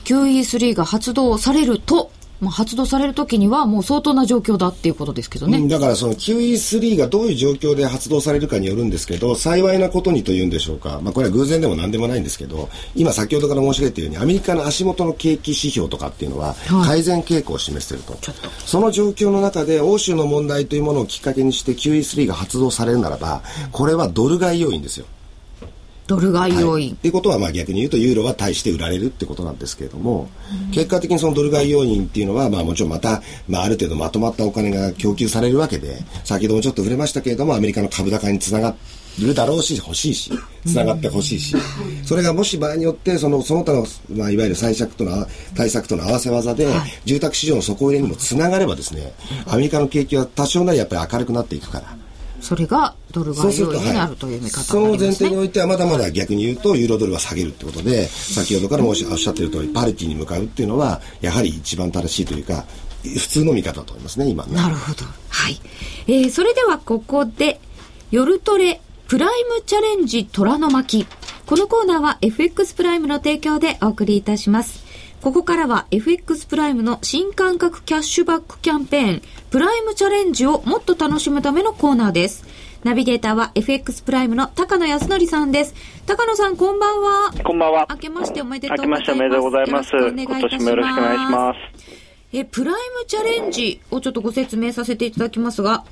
[0.04, 5.66] ?QE3 が発動されると、まあ、発動されるときにはもう相当な状況だっていうことですけどね。
[5.68, 11.00] だからその QE3 がどういう状況で発動されるかによるんですけど、幸いなことにというんでしょうか。
[11.04, 18.14] まあこれは偶然でも何でもないんですけど、今先ほどから申し上げたように、アメリカの足元の景気指標とかっていうのは、改善傾向を示していると。
[18.14, 18.22] はい、
[18.66, 25.06] その状況の中で、欧州の問題というものをきっかけにして QE3 が発動されるならば、これはドル買い要因ですよ。
[26.08, 26.94] ドル買い要因。
[26.94, 30.30] っていうことは、まあ逆に言うと、ユーロは対して売られるってことなんですけれども、
[30.74, 38.76] 結果的にそのドル買い要因っていうのは、まあもちろんまた、まあある程度まとまったお金が供給されるわけで、先ほどもちょっと触れましたけれども、アメリカの株高につなが
[39.20, 40.32] るだろうし、欲しいし、
[40.66, 41.56] つながって欲しいし、
[42.04, 43.86] それがもし場合によって、その、その他の、
[44.16, 46.68] まあいわゆる対策との、対策との合わせ技で、
[47.06, 49.14] 住宅市場の底入れにもつながればですね、
[49.48, 52.01] アメリカの景気は多少なりやっぱり明るくなっていくから。
[52.42, 62.66] それがドル買い要因になるという見方、ね、その前提においてはまだまだ逆に言うとユーロドルは下げるってことで先ほどからもおっしゃってる通りパリティに向かうっていうのはやはり一番正しいというか
[63.04, 64.54] 普通の見方だと思いますね今ね。
[64.56, 65.06] なるほど。
[65.30, 65.60] はい、
[66.08, 67.60] えー、それではここで
[68.12, 71.08] 夜トレプライムチャレンジ虎の巻。
[71.46, 74.86] このコーナーは FX プライムの提供でお送りいたします。
[75.22, 82.46] ここからは FX プライムの新感覚キャッシュバックキャンペーン、プライムチャレンジをもっと楽しむためのコーナーです。
[82.86, 85.76] ナビゲーターは FX プライムの高野康則さんです。
[86.06, 87.34] 高野さん、こんばんは。
[87.44, 87.86] こんばんは。
[87.90, 89.02] 明けましておめでとうございます。
[89.02, 89.92] 明けましておめでとうございます。
[89.92, 91.58] 今年もよろしくお願いします。
[92.32, 95.84] え、プライムチャレンジをちょっとご説明させていただきますが、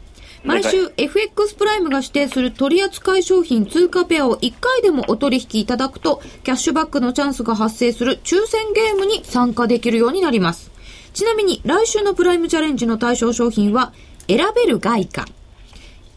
[0.46, 10.79] 毎週 FX プライムが指定する取扱商品通貨ペアを1回でもお取引いただくと、キャッシュバックのチャンスが発生する抽選ゲームに参加できるようになります。
[11.14, 13.94] ちなみに来週のプライムチャレンジの対象商品は、
[14.28, 15.26] 選べる外貨。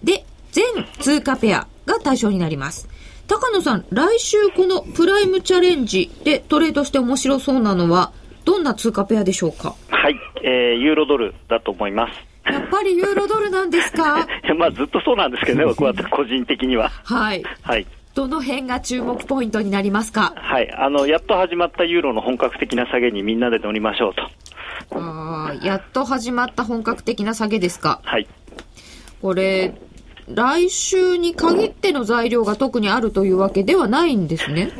[0.05, 0.64] で、全
[1.00, 2.88] 通貨ペアが対象になります。
[3.26, 8.12] 高野さん、来週このプライムチャレンジでトレードして面白そうなのは、
[8.44, 9.74] どんな通貨ペアでしょうか？
[9.88, 12.52] はい、えー、ユーロドルだと思います。
[12.52, 14.26] やっぱりユーロドルなんですか？
[14.59, 16.90] まあずっとそうなんですけどね、僕は個人的には。
[17.05, 17.42] はい。
[17.62, 17.87] はい。
[18.14, 20.35] どの辺が注目ポイントになりますか？
[20.37, 20.70] はい。
[20.72, 24.22] あの、やっと始まったユーロの本格的な下げにみんなで乗りましょうと。
[24.98, 28.01] ああ、やっと始まった本格的な下げですか？
[28.05, 28.27] はい。
[29.22, 29.75] これ、
[30.29, 34.73] 来週に限っての材料が特にあるというわけではないんですね。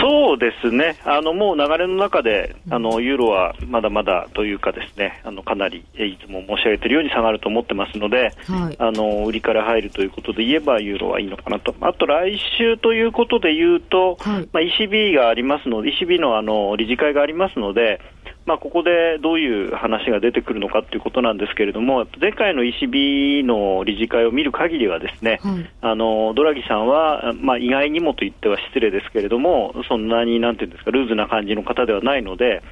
[0.00, 5.20] そうですね、あのもう流れの中で、あのユーロはまだまだというか、ですね。
[5.24, 18.00] あのかなりいつも申し上げているように下がると思ってますので、はい、あの売りから入るということで言えば、ユーロはいいのかなと、あと来週ということで言うと、はい、まあ、ECB がありますので、ECB のあの理事会がありますので、
[18.46, 32.62] まあ、ここでどういう話が出てくるのかということなんですけれども、前回の ECB の理事会を見る限りは、ですね、はい、あのドラギさんは、まあ、意外にもと言っては失礼ですけれども、そんなになんていうんですか、ルーズな感じの方ではないので、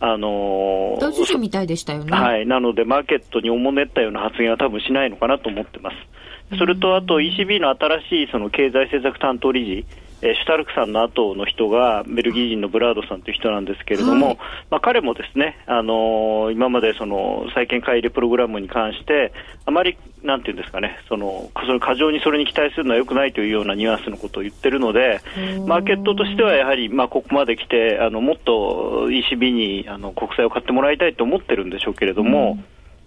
[0.00, 1.00] あのー、
[1.38, 2.16] みたいでしたよね。
[2.16, 2.46] はい。
[2.46, 6.56] なので、マーケットにおもねったような発言は多分しないのかなと思ってます。
[6.56, 14.38] それと、あと ECB の新しいその経済政策担当理事、えー、シュタルクさんの後の人がベルギー人のブラードさんという人なんですけれども、はい、
[14.70, 19.32] まあ、彼もですね、あのー、今までその債券買い入れプログラムに関して、
[19.64, 25.20] あまりなんていうんですかね、そのその過剰にそれに期待するのはよくないというようなニュアンスのことを言ってるので、
[25.66, 32.58] マーケットとしてはやはり、まあ、ここまで来て、あのもっと ECB にあの国債を買ってもらいたいと思ってるんでしょうけれども、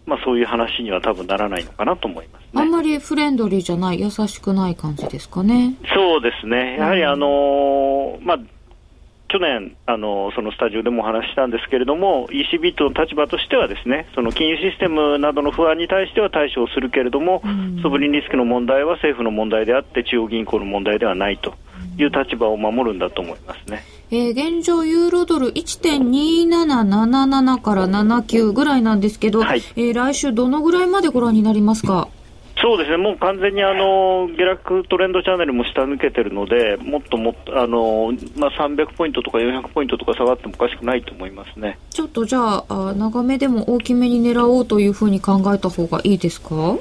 [0.05, 5.75] まあ、そういう話には多分ならないのかなと思います、ね、あんまりフレンドリーじゃない、優しくない感じですかね。
[5.93, 6.77] そうですね。
[6.77, 8.39] やはりあのー、まあ、
[9.31, 21.53] 去年あの、そのスタジオでもお話したんですけれども、ECB との立場としては、ですねその金融システムなどの不安に対しては対処をするけれども、うん、ソブリンリスクの問題は政府の問題であって、中央銀行の問題ではないと
[22.01, 23.83] いう立場を守るんだと思いますね。
[24.11, 32.07] えー、現状、ユーロドル1.2777から79ぐらいなんですけど、はい、えー、来週、どのぐらいまでご覧になりますか？
[32.61, 46.77] そうですね、もう完全にあの下落トレンドチャンネルも下抜けてるので、もっともっとあの、まあ、300ポイントとか400ポイントとか下がってもおかしくないと思いますねちょっとじゃあ、長めでも大きめに狙おうというふうに考えた方がいいですか？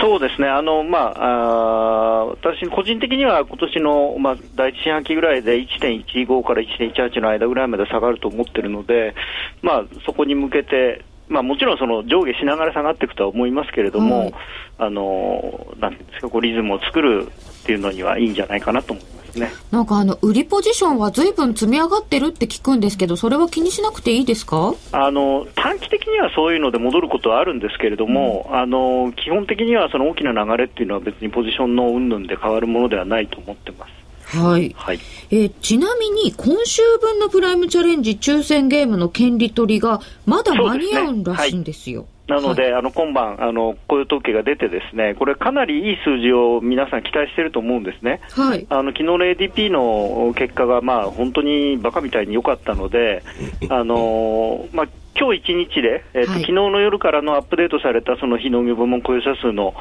[0.00, 9.14] そうですね、あのまあ、あ私、個人的には今年のまあ、第一四半期ぐらいで1.15から1.18の間ぐらいまで下がると思ってるので、
[9.62, 14.34] まあ、そこに向けて、まあ、もちろんその上下しながら下がっていくとは思いますけれども、はい、
[14.78, 17.30] あのなんですか、こうリズムを作る
[17.62, 19.52] っていうのにはいいんじゃないかなと思いますね。
[19.70, 24.74] なんかあの売りポジションはずいぶん積み上がってるって聞くんですけど、それは気にしなくていいですか？
[24.92, 34.04] あの短期的にはそういうので戻ることはあるんですけれども、うん、あの基本的にはその大きな流れっていうのは別にポジションの云々で変わるものではないと思ってます。
[34.36, 34.74] はい。
[34.76, 42.06] はい、えー、ちなみに、今週分のプライムチャレンジ抽選ゲームの権利取りが、まだ間に合うらしいんですよ。
[42.26, 53.22] なので、はい、あの今晩、あの雇用統計が出て、ですねこれ、かなりいい数字を皆さん期待していると思うんですね、はい、あの昨日の ADP の結果が、まあ、本当にバカみたいに良かったので、
[53.68, 59.74] あのまあ今日一日で、えーと、はい、昨日の夜からのアップデートされたその非農業部門雇用者数の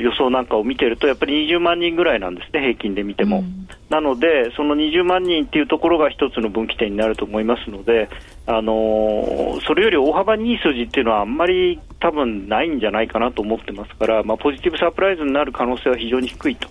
[0.00, 3.38] 予想なんかを見てると、やっぱり20万人ぐらいなんですね、平均で見ても。
[3.38, 8.08] うん、なので、その20万人っていうところが一つの分岐点になると思いますので、
[8.46, 16.68] あのー、それより大幅にいい数字っていうのはあんまり多分ないんじゃないかなと思ってますから、まあ、ポジティブサプライズになる可能性は非常に低いと。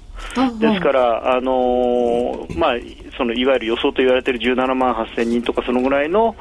[0.59, 2.75] ですから、あのー、まあ、
[3.17, 6.35] そのいわゆる予想と言われている17万8000人とかそのぐらいの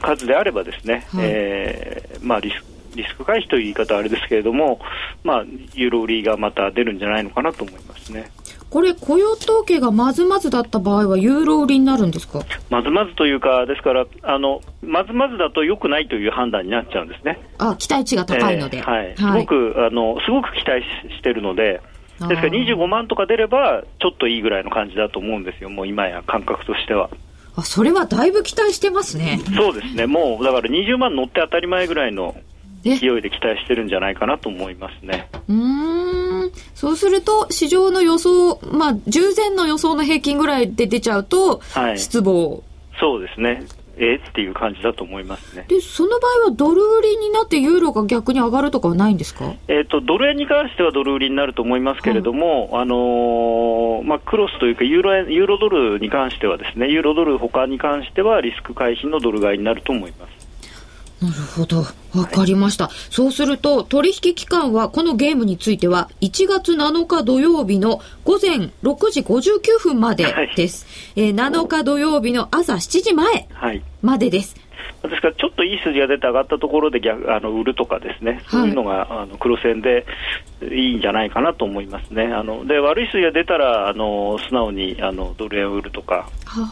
[0.00, 4.80] 数であればですね、はい、えー、まあ、リスクリスク回避という言い方はあれですけれども、
[5.22, 5.44] まあ、
[5.74, 8.30] ユーロ売りがまた出るんじゃないのかなと思いますね。
[8.68, 12.40] これ、雇用統計がまずまずだった場合は、ユーロ売りになるんですか？
[12.68, 17.38] まずまずというか、ですから、あのまずまずだと良くないという判断になっちゃうんですね。
[17.58, 20.82] あ期待値が高いので、えー、はい、すごく、あのすごく期待
[21.16, 21.80] してるので、
[22.18, 27.08] ですから25万とか出れば、ちょっといいぐらいの感じだと思うんですよ、もう今や感覚としては。
[27.54, 29.40] あそれはだいぶ期待してますね。
[29.56, 32.34] そうですね、もうだから20万乗って当たり前ぐらいの
[32.94, 35.28] 勢いで期待してるんじゃないかなと思いますね。
[35.48, 42.62] うんそうすると、市場の予想、まあ、従前の予想の平均ぐらいで出ちゃうと、はい、失望。
[43.00, 43.64] そうですね。
[43.98, 45.64] えっていう感じだと思いますね。
[45.68, 49.54] で、その場合はドル売りになってユーロが逆に上がるとかはないんですか？
[49.68, 60.35] えっ、と、ドル円に関してはドル売りになると思いますけれども、はい、あのー、まあ、クロスというかユーロ円、ユーロドルに関してはですね、ユーロドル他に関してはリスク回避のドル買いになると思います。
[61.22, 61.78] なるほど。
[62.14, 62.88] わかりました。
[62.88, 70.86] はい、そうすると、取引期間は、このゲームについては、1月7日土曜日の午前6時59分までです。
[71.14, 73.48] はい、えー、7日土曜日の朝7時前
[74.02, 74.56] までです。
[75.02, 80.04] はい、ですから、ちょっといい数字が出て上がったところで逆あの売るとかですね、そういうのが、あの黒線で
[80.70, 82.24] いいんじゃないかなと思いますね。
[82.26, 86.66] あので悪い数字が出たらあの素直にあのドル円を売るとか、は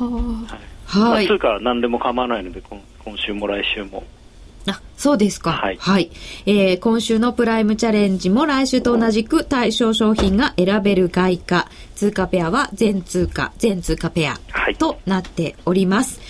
[0.87, 4.05] はい、まあ、通貨は何でも構わないので今今週も来週も。
[4.67, 5.53] あ、そうですか。
[5.53, 5.77] はい。
[5.79, 6.11] はい。
[6.47, 14.39] えー、今週のプライムチャレンジも来週と同じく対象商品が選べる外貨、通貨ペアは全通貨、全通貨ペア
[14.79, 16.21] となっております。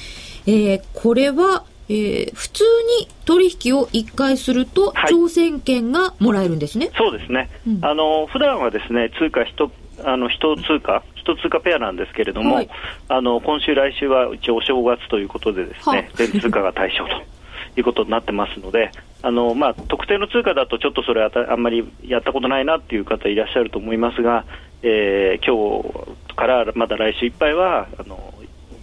[0.47, 2.65] はい、えー、これは、えー、普通
[3.01, 6.91] に取引を1回すると、挑戦権がもらえるんですね。
[6.97, 7.51] そうですね。
[7.67, 9.71] うん、あの、普段はですね、通貨1、
[10.05, 12.69] あの、一通貨、一通貨ペアなんですけれども、はい、
[13.09, 17.34] あの、今週来週は一応お正月ということでですね、全通貨が対象と。
[17.77, 18.91] いうことになってますので、
[19.23, 24.45] あのまあ、特定の通貨だとちょっとそれああんまりやったことないなっていう方いらっしゃると思いますが、
[24.83, 28.35] えー、今日からまだ来週いっぱいはあの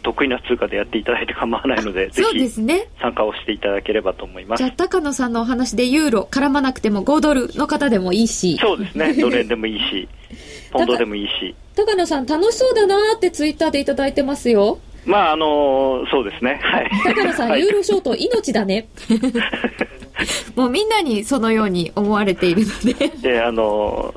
[0.02, 4.64] 得意な通貨でやっていただいて構わないので、ぜひ参加をしていただければと思います。
[4.64, 8.58] じゃあ、高野さんのお話でユーロ絡まなくても5ドルの方でもいいし。
[8.58, 10.08] そうですね、ドル円でもいいし、
[10.74, 11.56] ポンドでもいいし。
[11.76, 14.80] 高野さん楽しそうだなってツイッターでいただいてますよ。
[15.06, 16.60] まあ、あのそうですね。
[16.62, 16.90] はい。
[17.04, 18.88] 高野さん、はい、ユーロショート命だね。
[20.56, 24.14] もうみんなにそのように思われているのでで、あの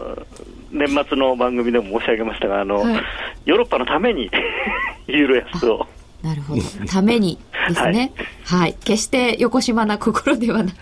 [0.70, 3.02] 年末の番組でも申し上げましたが、あの、はい、
[3.46, 4.30] ヨーロッパのために
[5.06, 5.86] ユーロ安を
[6.24, 6.62] なるほど。
[6.88, 8.12] ためにですね。
[8.44, 8.74] はい、はい。
[8.82, 10.76] 決して横島な心ではなく。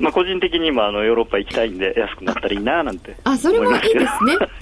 [0.00, 3.14] まあ個人的にもあのヨーロッパ行きたいんで安くなったらいいななんて。
[3.22, 4.08] あ、それもいいですね。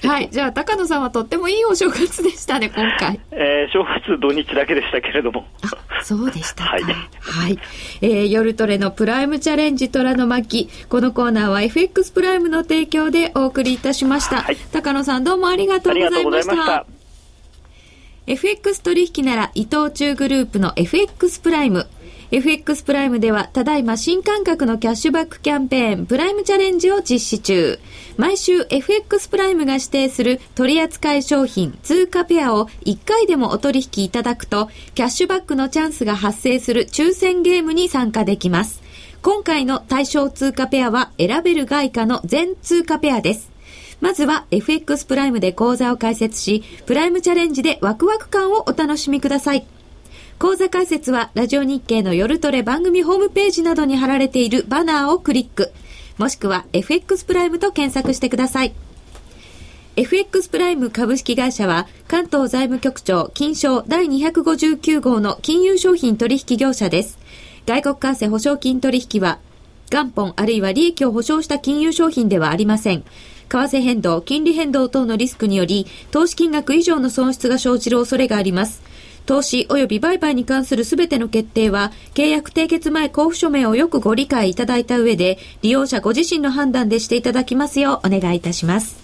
[0.07, 0.29] はい。
[0.29, 3.19] じゃあ高野さんはとってもいいお正月でしたね、今回。
[3.31, 5.47] えー、正月土日だけでしたけれども。
[5.63, 6.83] あ、そうでしたはい。
[6.83, 7.59] はい。
[8.01, 10.69] えー、夜トレのプライムチャレンジ虎の巻。
[10.87, 14.43] このコーナーは FX プライムの提供でお送りいたしました。
[14.43, 16.96] はい、高野さんどうもありがとうございました。
[18.27, 21.87] FX 取引なら伊藤忠グループの FX プライム。
[22.29, 27.79] FX プライムでは、ただいま新感覚のキャッシュバックキャンペーン、プライムチャレンジを実施中。
[28.17, 38.81] 毎週 FX プライムが指定する取扱商品、通貨ペアを1回でもお取引いただくと、キャッシュバックのチャンスが発生する抽選ゲームに参加できます。
[39.21, 43.56] 今回の対象通貨ペアは選べる外貨の全通貨ペアです。
[43.99, 49.65] まずは FX プライムで講座を開設し、プライムチャレンジでワクワク感をお楽しみください。
[50.39, 55.71] 講座解説はラジオ日経の夜トレ番組ホームページなどに貼られているバナーをクリック、
[56.19, 58.73] もしくは FX プライムと検索してください。
[59.95, 67.17] FX プライム株式会社は関東財務局長金賞第259号の金融商品取引業者です。
[67.65, 69.39] 外国為替保証金取引は
[69.89, 73.03] 元本あるいは利益を保証した金融商品ではありません。
[73.47, 78.81] 為替変動、金利変動等のリスクにより、投資金額以上の損失が生じる恐れがあります。
[79.25, 88.95] 投資及び売買に関するすべての決定は、契約締結前交付書面をよくご理解いただいた上で、利用者ご自身の判断でしていただきますようお願いいたします。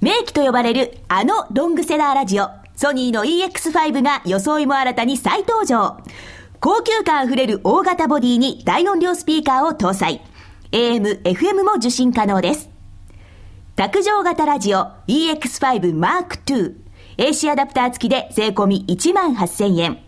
[0.00, 5.98] 名機と呼ばれるあのロングセラーラジオ、ソニーの EX5 が装いも新たに再登場。
[6.60, 10.20] 高級感あふれる大型ボディに大音量スピーカーを搭載。
[10.72, 12.77] AM、FM も受信可能です。
[13.78, 16.74] 卓上型ラジオ EX5 Mark II。
[17.16, 20.00] AC アダプター付きで税込み1万8000円。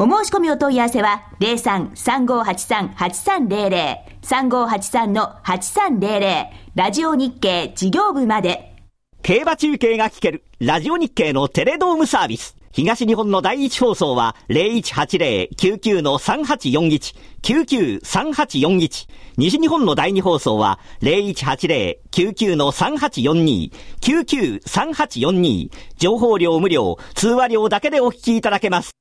[0.00, 8.74] お申し込みお問い合わせは03-3583-8300 3583-8300ラジオ日経事業部まで。
[9.22, 12.57] 競馬中継が聞けるラジオ日経のテレドームサービス。
[12.72, 19.08] 東日本の第一放送は0180-99-3841、99-3841。
[19.36, 25.70] 西日本の第二放送は0180-99-3842、99-3842。
[25.96, 28.92] 情報量無料、通話料だけでお聞きいただけます。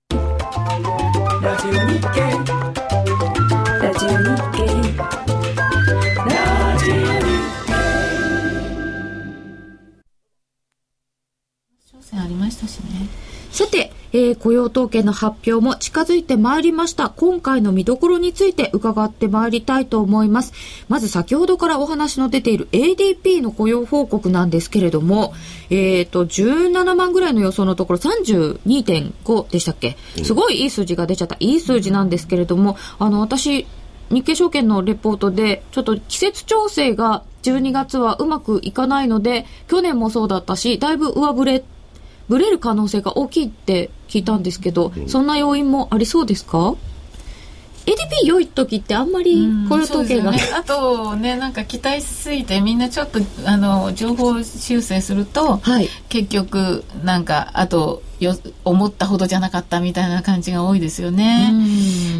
[1.41, 2.76] ラジオ日経
[12.47, 13.07] ましたしね。
[13.51, 17.09] さて、えー、雇用統計の発表も近づいてまいりました。
[17.09, 20.53] 今回の見どころについて伺ってまいりたいと思います。
[20.89, 25.33] まず先ほどからお話の出ている ADP の雇用報告なんですけれども、
[25.69, 29.97] えっ、ー、と、17万ぐらいの予想のところ32.5でしたっけ？
[30.23, 31.37] すごいいい数字が出ちゃった。
[31.39, 33.65] いい数字なんですけれども、あの、私、
[34.09, 41.63] 日経証券のレポートで、ちょっと季節調整が12月はうまくいかないので、去年もそうだったし、だいぶ上振れ
[42.29, 46.75] ブレる可能性が大きいって聞いたんですけど、うん、そんな要因もありそうですか
[47.85, 61.51] ？ADP 良い時ってあんまり雇用統計が、ね、あとねなんか期待しすぎてみんなちょっとあの情報修正すると、はい、結局なんかあとよ思ったほどじゃなかったみたいな感じが多いですよね。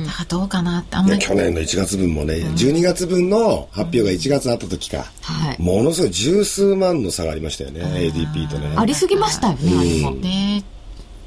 [0.06, 1.20] だからどうかなってあんまり。
[1.20, 5.06] 去年の1月分もね、うん、12月分の発表が1月あった時か、
[5.60, 8.74] うん、ものすごい十数万の差がありましたよね ADP とね。
[8.76, 10.64] ありすぎましたよね、うん、ね。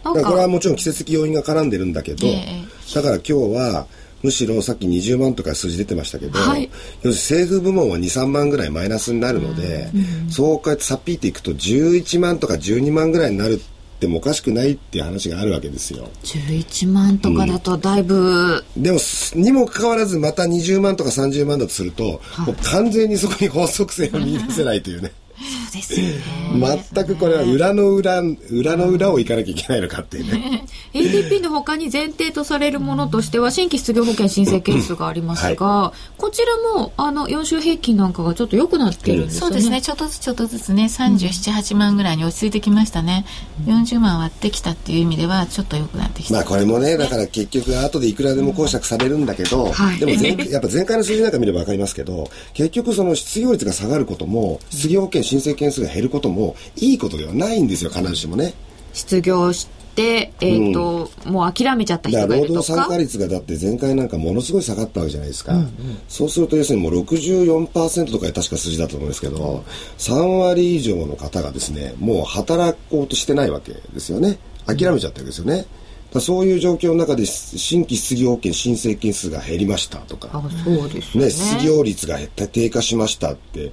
[0.03, 3.87] これはもちろん季節的要因が絡んでるんだけど、えー、だから今日は
[4.23, 6.71] むしろさっき20万とか数字出てましたけど、はい、
[7.03, 13.61] 要するに政府部門は23万ぐらいマイナスになるので、うん、そうこうやってさっぴいていくと11万とか12万ぐらいになる
[14.01, 16.09] ってもおかしくないっていう話があるわけですよ。
[16.25, 18.99] 11万とかだとだいぶ、うん、でも
[19.35, 26.85] にもかかわらずまた20万とか30万だとすると、はい、もう完全にそこに法則性を見出せないというねそうですよね。
[26.93, 28.21] 全くこれは裏の裏、
[28.51, 30.65] 裏の裏を行かなきゃいけないのかっていうね。
[30.93, 39.41] ADP の他に前提とされるものとしては、新規失業保険申請件数がありますが、はい、こちらも、あの、4週平均なんかがちょっと良くなってるんですね。
[39.41, 39.81] そうですね。
[39.81, 43.25] ちょっとずつちょっとずつね、37、8万ぐらいに落ち着いてきましたね。
[43.65, 58.53] 40万割ってきたっていう意味では、ちょっと良くなってきた、まあこれもね、だから結局後でいくらでも公爵されるんだけど、はい、でも前やっぱ前回の数字なんか見れば分かりますけど、結局その失業率が下がることも、失業保険申請件数が減ることもいいことではないんですよ必ずしもね。
[58.93, 62.59] 失業して、えーと、うん、もう諦めちゃった人がいるとか。
[62.59, 65.69] 労働参加率がだって前回なんかものすごい下がったわけじゃないですか、うんうん、
[66.09, 69.65] そうすると要するにもう64%とか確か数字だと思うんですけど
[69.99, 74.39] 3割以上の方がですねもう働こうとしてないわけですよね。
[74.67, 75.67] 諦めちゃったわけですよね、
[76.13, 80.43] だそういう状況の中で新規失業保険申請件数が減りましたとか。
[80.65, 83.73] そうですね、ね、失業率が低下しましたって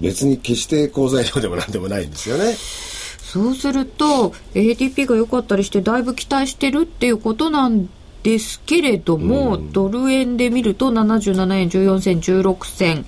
[0.00, 2.54] 別に決して好材料でもなんでもないんですよね。
[3.20, 7.88] そうすると ADP が良かったりしてだいぶ期待してるっていうことなん
[8.22, 13.06] ですけれども、うん、ドル円で見ると77円14銭16銭。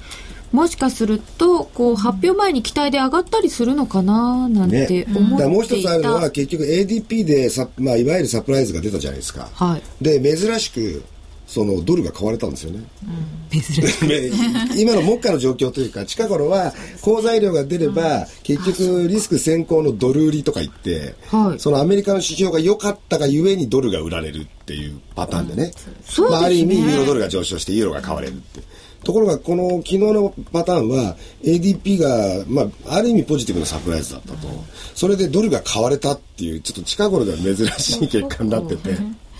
[0.52, 11.04] もしかするとこう発表前に期待で上がったりするのかななんて思っていた、ね、もう一つあるのは結局 ADP でさ、まあ、いわゆるサプライズが出たじゃないですか、はい、で珍しく
[11.48, 12.84] そのドルが買われたんですよね。
[13.02, 25.72] うん、今の目下の状況というか近頃は好材料が出れば、結局リスク先行のドル売りとか言って、はい、そのアメリカの指標が良かったがゆえにドルが売られるっていうパターンでね,、
[26.18, 28.60] うん、まあ、ある意味ユーロドルが上昇してユーロが買われるって。
[29.04, 34.48] ところがこの昨日のパターンは ADP が、まあ、ある意味ポジティブなサプライズだったと、
[34.94, 38.98] それでドルが買われたっていうちょっと近頃では珍しい結果になってて。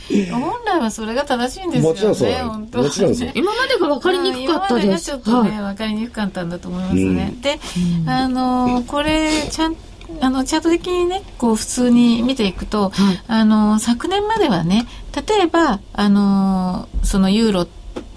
[0.32, 1.88] 本来はそれが正しいんですよね。
[1.88, 2.82] もちろんそう。
[2.82, 3.30] もちろんそう。
[3.34, 5.04] 今までが分かりにくかったです。
[5.04, 7.34] ちょっとね、分かりにくかったんだと思いますね。
[7.42, 7.61] で、
[8.06, 9.76] あの、これ、ちゃん
[10.20, 17.68] あのチャート的にねこう普通に見ていくと、はい、あの昨年まではね例えばあのそのユーロ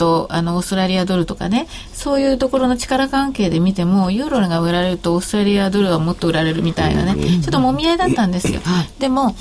[0.01, 8.61] と、あの、オーストラリアドルとかね、そういうところの力関係で見ても、ユーロが売られると、オーストラリアドルはもっと売られるみたいなね、ちょっともみ合いだったんですよ。
[8.97, 9.35] でも、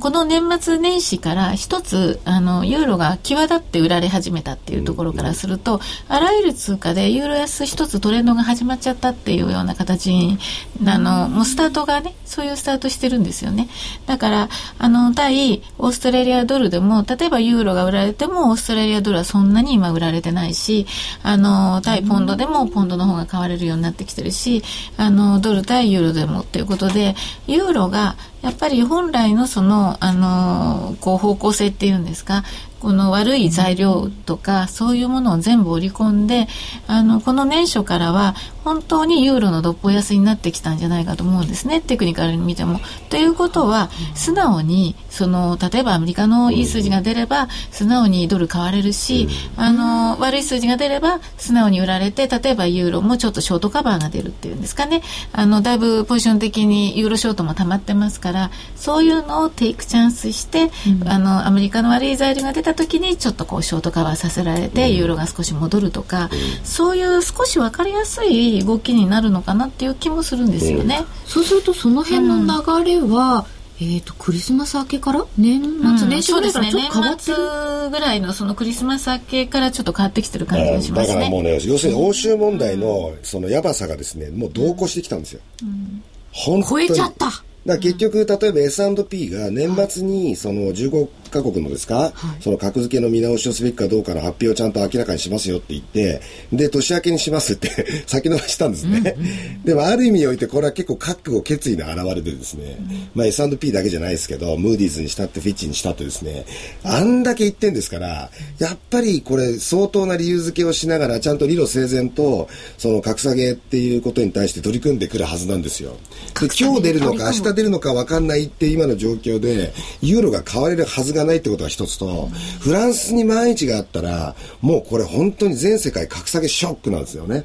[0.00, 10.38] この年末年始から一つあのユーロが際立って売られ始めたっていうところからすると、あらゆる通貨でユーロ安一つトレンドが始まっちゃったっていうような形に
[10.86, 13.68] あのもうスタートがねそういうスタートしてるんですよね。
[14.06, 14.48] だから
[14.78, 20.86] あの対オーストラリアドルでも例えばユーロが売られてもオーストラリアドルはそんなに今売られられてないし
[21.22, 24.62] あの対ポンドでもポンドの方が買われるようになってきてるし
[24.96, 27.14] あのドル対ユーロでもっていうことで
[27.46, 32.44] ユーロがやっぱり本来のその、あの、こう方向性っていうんですか、
[32.84, 36.48] この悪い材料とか、そういうものを全部織り込んで、
[36.86, 42.80] あの、この年初からは、本当にユーロのどっぽ安になってきたんじゃないかと思うんですね、テクニカルに見ても。
[43.08, 55.02] ということは、素直に、その、例えばアメリカのいい数字が出れば、素直にドル買われるし、あの、悪い数字が出れば、素直に売られて、例えばユーロもちょっとショートカバーが出るっていうんですかね。
[55.32, 58.33] あの、だいぶポジション的にユーロショートも溜まってますから、
[58.76, 60.70] そういうのをテイクチャンスして、
[61.00, 66.30] うん、あの、アメリカの悪い材料が出た時に、ちょっとこう、ショートカバーさせられて、ユーロが少し戻るとか、
[66.62, 71.04] そういう少し分かりやすい動きになるのかなっていう気もするんですよね。
[71.26, 73.46] そうするとその辺の流れは、
[73.80, 81.14] うん、えっ、ー、と、クリスマス明けから年末年始ぐらいからちょっと変わってる、うんね、ぐらいのそのクリスマス明けからちょっと変わってきてる感じがしますね。
[81.14, 85.40] だからもうね、要するに欧州問題のそのやばさがですね、もう同行してきたんですよ。
[85.62, 87.30] うん、本当に超えちゃった。
[87.66, 92.08] だ結局、例えば S&P が年末にその15カ国のですか、は
[92.38, 96.20] い、その格付けの見直しをすべきかどうかの発表をちゃんと明らかにしますよって言って、
[96.52, 97.68] で、年明けにしますって
[98.06, 99.16] 先延ばしたんですね。
[99.64, 102.78] でも、ある意味において、これは結構覚悟、決意の表れでですね、
[103.14, 106.44] まあ S&P だけじゃないですけど、ムーディーズにしたってフィッチにしたってですね、
[106.84, 112.48] あんだけ言ってんですから、やっぱりこれ相当な理由付けをしながら、ちゃんと理路整然と、
[112.78, 115.96] その格下げっていうことに対して取り組んでくるはずなんですよ。
[116.40, 122.28] で、今日出るのか、明日出るのか分かんないって今の状況で、ユーロが買われるはずがないってことが一つと、
[122.60, 127.44] フランスに万一があったら、もうこれ本当に全世界格下げショックなんですよね。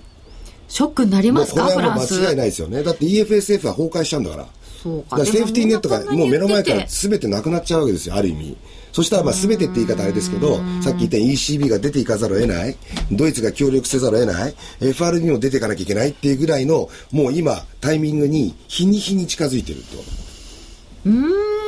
[0.67, 2.83] ショックになりますかこれはもう間違いないですよね。
[2.83, 4.47] だって EFSF は崩壊しちゃうんだから。
[4.81, 5.17] そうか。
[5.17, 8.55] かセーフティーネットがもう目の前から全てなくなっちゃうわけですよ、ある意味。
[8.91, 12.75] そしたらまあ全てって言い方あれですけど、さっき言った ECB が出ていかざるを得ない、
[13.11, 20.29] ドイツが協力せざるを得ない、FRB も出ていかなきゃいけないっていうぐらいの、もう今、タイミングに日に日に近づいてると。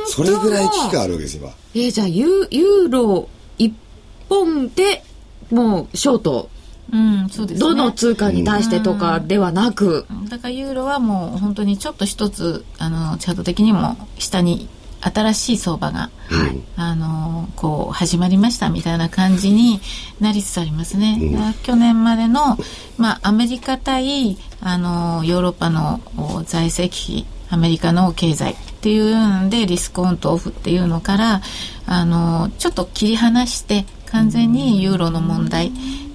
[0.06, 1.50] それぐらい危機があるわけです今。
[1.74, 3.72] えー、じゃあユユーロ1
[4.28, 5.02] 本で
[5.50, 6.48] もうショート。
[6.92, 14.68] うん、そうです、ね、どの通貨に対してとかではなく、うん、だからユーロはもう本当にちょっと一つあのチャート的にも下に
[15.02, 19.80] 新しい相場が、はい、あのこう始まりましたみたいな感じに
[20.20, 21.18] なりつつありますね。
[21.20, 22.56] うん、去年までの、
[22.98, 26.00] まあ、アメリカ対あのヨーロッパの
[26.46, 31.42] 財政危機アメリカの経済っていうんでリスクオンとオフっていうのから
[31.86, 35.72] あのちょっと切り離して完全にユーロの問題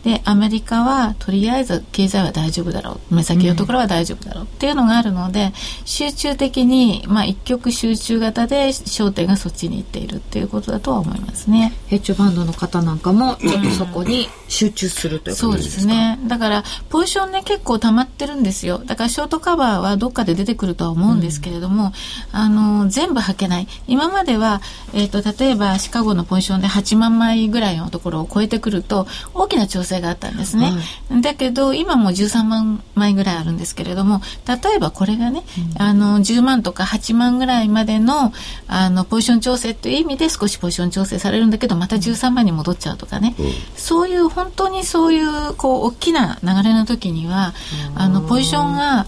[0.08, 3.16] でアメリカはとりあえず経済は大丈夫だろう。
[3.16, 5.52] 目先のところは大丈夫だろうっていうのがあるので、
[5.84, 11.74] 集中的に、まあ、一極集中型で焦点がそっちに行っているっていうことだとは思いますね。
[11.88, 16.20] ヘッジファンドの方なんかもちょっとそこに集中するということですか、そうですね。
[16.26, 18.78] だからポジションね結構溜まってるんですよ。
[18.78, 21.92] だからショートカバーはどっかで出てくるとは思うんですけれども、うん、
[22.40, 23.68] あの全部履けない。
[23.90, 24.62] 今までは、
[24.94, 30.72] えーと、と例えばシカゴのポジションで8万枚ぐらいのところを超えてくると大きな調整があったんですね、
[31.10, 35.44] はい、だけど今も13万枚ぐらいあるんですけれども例えばこれがね、
[35.76, 38.34] うん、あの10万とか8万ぐらいまでの
[38.68, 43.46] あのポジション調整という意味で少しポジション調整されるんだけどまた13万に戻っちゃうとかね、うん、
[43.76, 47.54] そういう本当にそういうこう大きな流れの時には
[47.96, 49.06] あのポジションが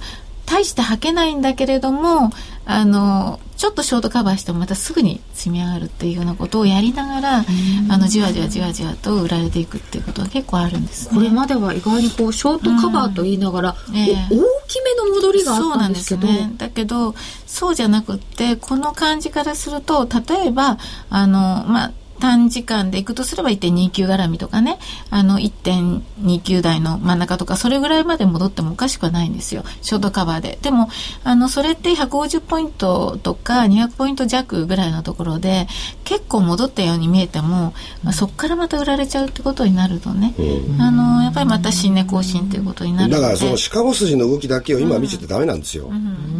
[0.49, 2.31] 大して履けないんだけれども
[2.71, 7.45] あのちょっとショートカバーしてもまたすぐに積み上がるっていうようなことをやりながら
[7.89, 13.95] あのじわじわじわじわと売られていくっていうことは結構あるんです、ね、これまでは意外にこうショートカバーと言いながら、うん。
[13.95, 14.27] えー、大
[14.67, 16.27] きめの戻りがあったんですけど。
[16.27, 16.55] そうなんですね。
[16.57, 17.15] だけど
[17.47, 20.77] そうじゃなくってこの感じからすると例えば
[21.09, 24.77] あのまあ短時間でいくとすれば1.29絡みとかね、
[25.09, 29.63] あの1.29台の真ん中とか、それぐらいまで戻ってもおかしくはないんですよ。
[29.81, 30.59] ショートカバーで。
[30.61, 30.89] でも、
[31.23, 35.67] あの、それって150ポイントとか200ポイント弱ぐらいのところで、
[36.03, 40.33] 結構戻ったように見えても、まあ、そこからまた売られちゃうってことになるとね、
[40.79, 45.91] あのやっぱりまた新値更新ということになるだからそのシカゴ筋の動きだけを今見ててダメなんですよ、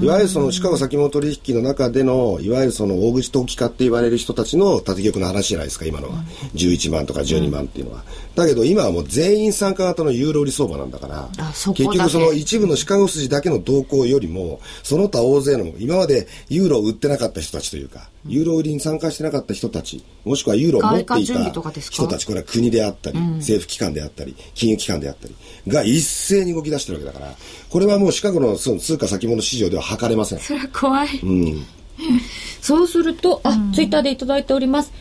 [0.02, 6.24] いわゆるそのシカゴ先物取引の中でのいわゆるその大口投機家って言われる人たちの縦玉の話じゃないですか今のは、
[6.56, 8.04] 11万とか12万っていうのは、
[8.36, 11.30] だけど今はもう全員参加型のユーロ売り相場なんだから
[11.74, 25.36] 結局その一部のシカゴ筋だけの動向よりもその他大勢の今までユーロを売ってなかった人たちというか、ユーロ売りに参加してなかった人たちもしくはユーロを持っていた人たちこれは国であったり、うん、政府機関であったり金融機関であったり
[25.68, 27.36] が一斉に動き出してるわけだから
[27.70, 30.40] これはもうシカゴのその通貨先物市場では測れません。
[30.40, 31.66] それは怖い、うん、
[32.62, 34.92] そうするとあ、うん、ツイッターで頂いております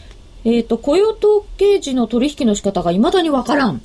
[0.44, 3.82] えっ、ー、と雇用統計時の取引の仕方がいまだにわからん。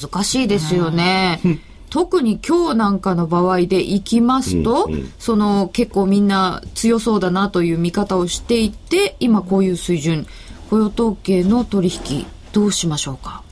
[0.00, 1.40] 難しいですよね、
[1.88, 10.26] 特に今日なんかの場合でいきますと、うんうん、その結構みんな強そうだなという見方をしていて今こういう水準。
[10.68, 13.42] 雇用統計の取引どうしましょうか？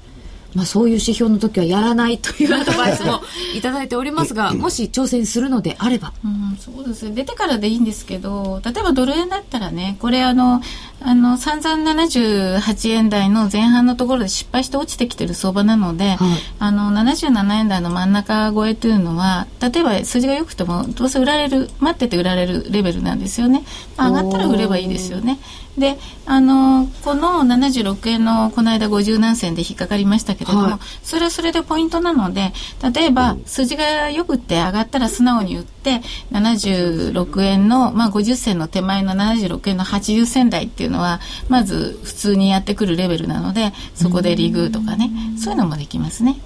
[0.57, 3.21] まあ、そういう指標の時はやらないというアドバイスも
[3.55, 6.15] いただいておりますが、もし挑戦するのであれば。
[6.25, 7.15] うん、そうですね。
[7.15, 10.63] 出てからでいいんですけど、例えばドル円だったらね、これあの、
[11.03, 16.19] あの、散々78円台の前半のところで失敗して落ちてきてる相場なので、はい、
[16.59, 23.63] あの、77円台の真ん中超えというのは、例えば数字が良くても、どうせ売られる、待ってて売られるレベルなんですよね。
[23.99, 25.39] 上がったら売ればいいですよね。
[25.79, 32.53] であのこの76円のこの間50何銭で引っかかりましたけれども、はい、それはそれでポイントなので
[32.95, 36.01] 例えば数字がよくって上がったら素直に売って
[36.33, 46.37] 76円の、まあ、50銭の手前の76円の80銭台っていうのはまず普通にやってくるレベルなのでそこでリグとかねそういうのもできますね。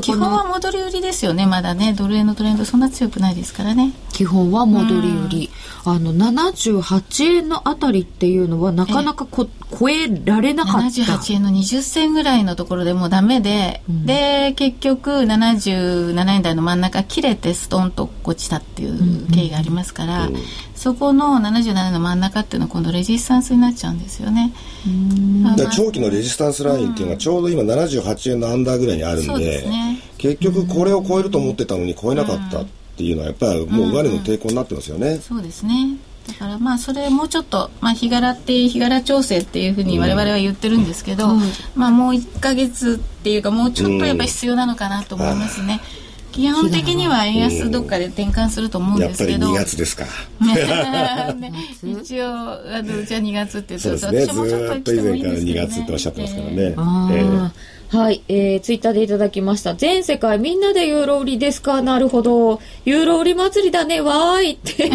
[0.00, 1.46] 基本は戻り売りですよね。
[1.46, 3.92] まだねドル円のトレンドそんな強くないですからね。
[4.12, 5.50] 基本は戻り売り、
[5.84, 10.78] あの78円のあたりっていうのはなかなかこ超えられなかった。
[10.80, 20.42] 78円の20銭ぐらいのところでもうダメで、うん、で結局77円台の真ん中切れてストンと落ちたっていう経緯がありますから、うんうん、
[20.82, 24.52] そこの77の真ん中っていうのは今度レジスタンスになっちゃうんですよね。
[25.76, 32.66] 長期のレジスタンスラインっていうのはちょうど今78円のアンダーぐらいにあるんで、ね、結局これを超えると思ってたのに超えなかったっ
[32.96, 35.14] ていうのはやっぱりもう上値の抵抗になってますよね、うん。
[35.14, 35.98] うん、そうですね。
[36.26, 41.40] だからまあそれもうちょっと、まあ、日柄って日柄調整っていうふうに我々は言ってるんですけど、うん、
[41.76, 45.80] まあもう1か月っていうかもうちょっとやっぱり必要なのかなと思いますね。
[45.96, 46.01] うん
[46.32, 50.04] 基本的には円安どっかで転換すると思うんですけど、やっぱり2月ですか。
[51.34, 51.52] ね、
[51.82, 54.48] 一応あのうちは2月って言ってそうですね。
[54.48, 57.50] ずっと以前から2月っておっしゃってますからね、えー、
[57.88, 59.74] はい、えー、ツイッターでいただきました。
[59.74, 61.82] 全世界みんなでユーロ売りですか？
[61.82, 62.60] なるほど。
[62.84, 64.00] ユーロ売り祭りだね。
[64.00, 64.90] わーいって。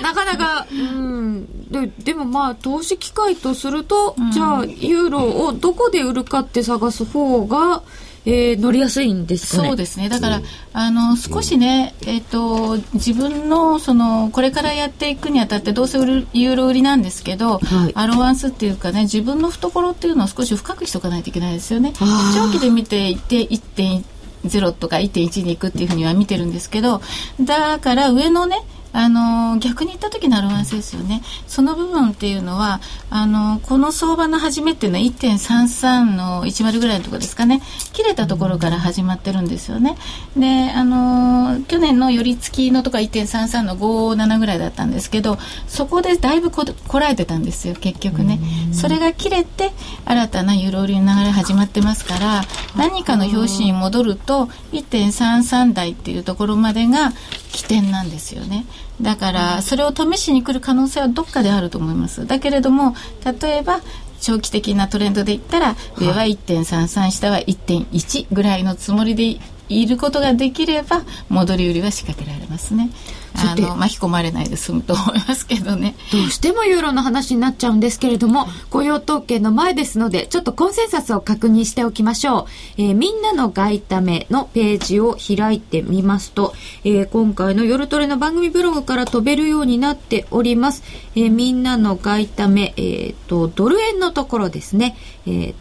[0.00, 7.82] なかなか、うん、ででもまあ投資機会とすると、うん、じゃあユーロをどこで売るかって探す方が
[8.28, 10.10] えー、乗りやすいんですか、ね、そうですね。
[10.10, 10.42] だから、
[10.74, 21.94] あの少しね、えーと、自分のそのこれからやっていくにあたってどうせ売るユーロ売りなんですけど、はい、アロワンスっていうかね自分の懐っていうのを少し深くしておかないといけないですよね。
[21.98, 27.00] 長期で見ていって1.0とか1.1に行くっていうふうには見てるんですけど
[27.40, 28.62] だから上のね
[28.92, 31.22] あの逆に言った時のアロマンスですよね。
[31.46, 32.80] その部分っていうのは
[33.10, 37.60] あのこの相場の始めっていうのは1.33の10ぐらいのところですかね。
[37.92, 39.96] 切れたところから始まってるんですよね。
[40.36, 48.40] であの去年の寄り付きのとか1.33の57ぐらいだったんですけどそこでだいぶここらえてたんですよ結局ね。
[48.72, 49.72] それが切れて
[50.04, 52.42] 新たなユーロ売りの流れ始まってますから
[52.76, 57.12] 何かの表紙に戻ると1.33台っていうところまでが
[57.52, 58.66] 起点なんですよね
[59.00, 62.26] だからそれを試しに来る可能性はどっかであると思います。
[62.26, 62.94] だけれども
[63.40, 63.80] 例えば
[64.20, 69.38] 長期的なトレンドで言ったら上は1.33下は1.1ぐらいのつもりで
[69.68, 72.90] いることができれば戻り売りは仕掛けられますね。
[73.38, 75.94] あの巻き込まれないで済むと思いますけどね。
[76.12, 82.44] どうしてもユーロの話になっちゃうんですけれども、雇用統計の前ですので、ちょっとコンセンサスを確認しておきましょう。
[82.78, 90.82] えー、みんなの外為のページを開いてみますと、えー、今回の夜トレの番組ブログから飛べるようになっております。
[91.14, 94.96] えー、みんなの外為、えっ、と、ドル円のところですね。
[95.26, 95.54] えー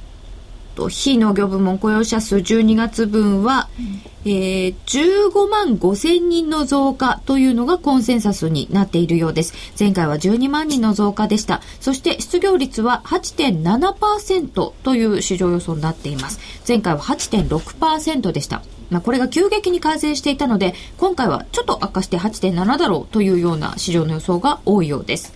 [0.77, 9.53] と、非農業部門雇用者数12月分は、うん、えー、15万5千人の増加というのがコンセンサスになっているようです。
[9.77, 11.61] 前回は12万人の増加でした。
[11.79, 16.39] そして失業率は8.7%という市場予想になっています。
[16.67, 18.61] 前回は8.6%でした。
[18.91, 25.33] まあ、これが急激に改善していたので、今回はちょっと悪化して8.7だろうというような市場の予想が多いようです。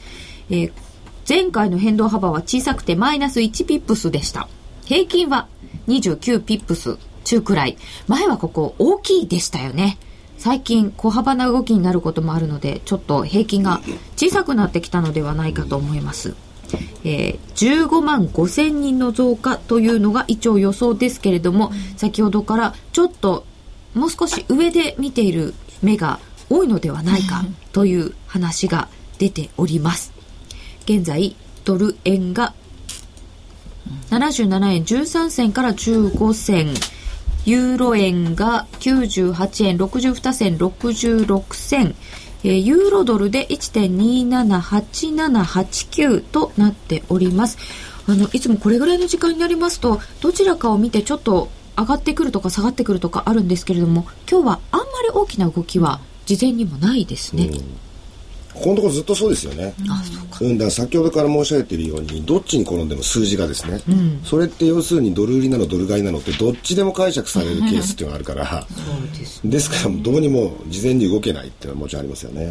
[0.52, 0.72] えー
[1.30, 4.50] 前回の変動幅は小さくてマイナス1ピップスでした。
[4.92, 5.48] 平均は
[5.88, 7.78] 29ピップス中くらい。
[8.10, 9.98] 前はここ大きいでしたよね。
[10.38, 13.80] 最近小幅な動きになることもあるので、ちょっと平均が
[14.18, 16.36] 小さくなってきたのではないかと思います。
[17.06, 23.46] えー、15万5千人の増加というのが一応予想ですけれども、先ほどからちょっと
[23.94, 26.20] もう少し上で見ている目が
[26.50, 28.90] 多いのではないかという話が
[29.20, 30.12] 出ております。
[30.84, 32.54] 現在、ドル円が
[34.10, 36.74] 77円13銭から15銭、
[37.46, 41.96] ユーロ円が98円62銭66銭、
[42.44, 47.58] ユーロドルで1.278789となっております。
[48.08, 57.46] あの、いつもこれぐらいの時間になりますと、どちらかを見てちょっと上がってくるとか下がってくるとかあるんですけれども、今日はあんまり大きな動きは事前にもないですね。
[57.46, 57.91] うん
[58.54, 59.74] ここのところずっとそうですよね。
[59.90, 60.38] あそうか。
[60.42, 68.78] うん、だから先ほどから申し上げているように、どっちに転んでも数字がですね、うん、それって要するにドル売りなの、ドル買いなのって、どっちでも解釈されるケースっていうのがあるから、そ
[69.16, 72.50] うです、ね、ですから、どうにも事前に動けないっていうのはもちろんありますよね。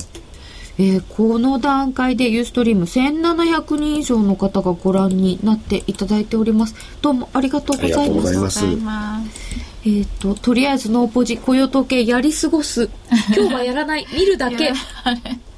[0.79, 6.75] えー、この段階でユーストリーム1700人以上の方がご覧になっていただいております。
[7.03, 8.01] どうもありがとうございます。
[8.01, 9.71] ありがとうございます。
[9.85, 12.89] えっ、ー、と、とりあえずノーポジ、雇用統計やり過ごす。
[13.37, 14.73] 今日はやらない、見るだけ。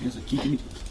[0.00, 0.84] 皆さん聞いてみてください。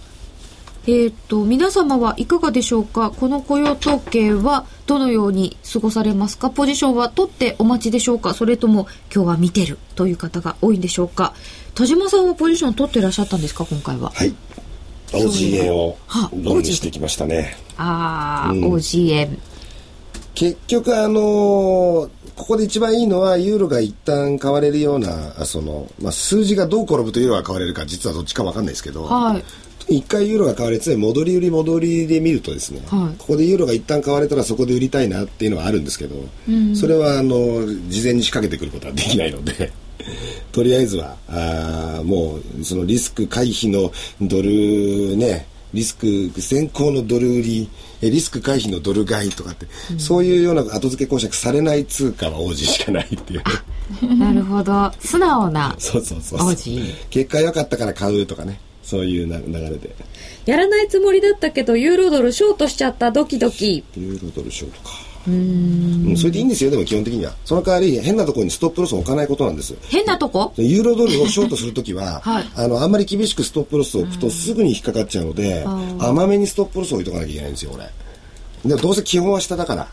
[0.85, 3.09] えっ、と、皆様はいかがでしょうか？
[3.11, 6.49] この雇用統計はどのように過ごされますか？
[6.49, 8.33] ポジションは取ってお待ちでしょうか？
[8.33, 11.33] それとも今日は見てるという方が多いんでしょうか？
[11.73, 13.65] 田島さんはポジション取ってらっしゃったんですか？
[13.65, 14.11] 今回は。
[14.11, 14.33] はい。
[15.13, 15.95] OG 円を
[16.63, 17.55] してきましたね。
[17.77, 19.37] ああ、うん、OG 円。
[20.33, 29.37] 結局あのーここで一番いいのは、ユーロが一旦買われるような、その、まあ、数字がどう転ぶとユーロが買われるか、実はどっちか分かんないですけど、は
[29.87, 36.15] い、一回ユーロが買われて、戻り売り戻りで見るとですね、はい、ここでユーロが一旦買われたらそこで売りたいなっていうのはあるんですけど、
[36.49, 37.35] うん、それは、あの、
[37.87, 39.71] 事前に仕掛けてくることはできないので、
[40.51, 47.69] とりあえずは、あもう、そのリスク回避のドルね、リスク先行のドル売り、
[48.09, 53.43] リスク回避のドル買いとかって、うん、そういうような後付け公爵されない通貨は王子しかないっていう。
[54.17, 54.91] なるほど。
[54.99, 56.79] 素直なそうそうそう王子。
[57.09, 58.59] 結果良かったから買うとかね。
[58.83, 59.95] そういう流れで。
[60.45, 63.83] やらないつもりだったけど、ユーロドルショートしちゃったドキドキ。
[63.95, 65.12] ユーロドルショートか。
[65.27, 66.17] うん。
[66.17, 67.33] それでいいんですよでも基本的には。
[67.45, 69.75] その代わり変なところにストップロスを置かないことなんです。
[69.89, 70.53] 変なとこ？
[70.57, 75.65] ユーロドルをショートするときは、 はい、あのあんまり厳しくストップロスを置くとすぐに引っかかっちゃうので
[75.99, 77.89] 甘めにストップロスを置いとかなきゃいけないんですよ俺。
[78.65, 79.87] でもどうせ基本は下だから。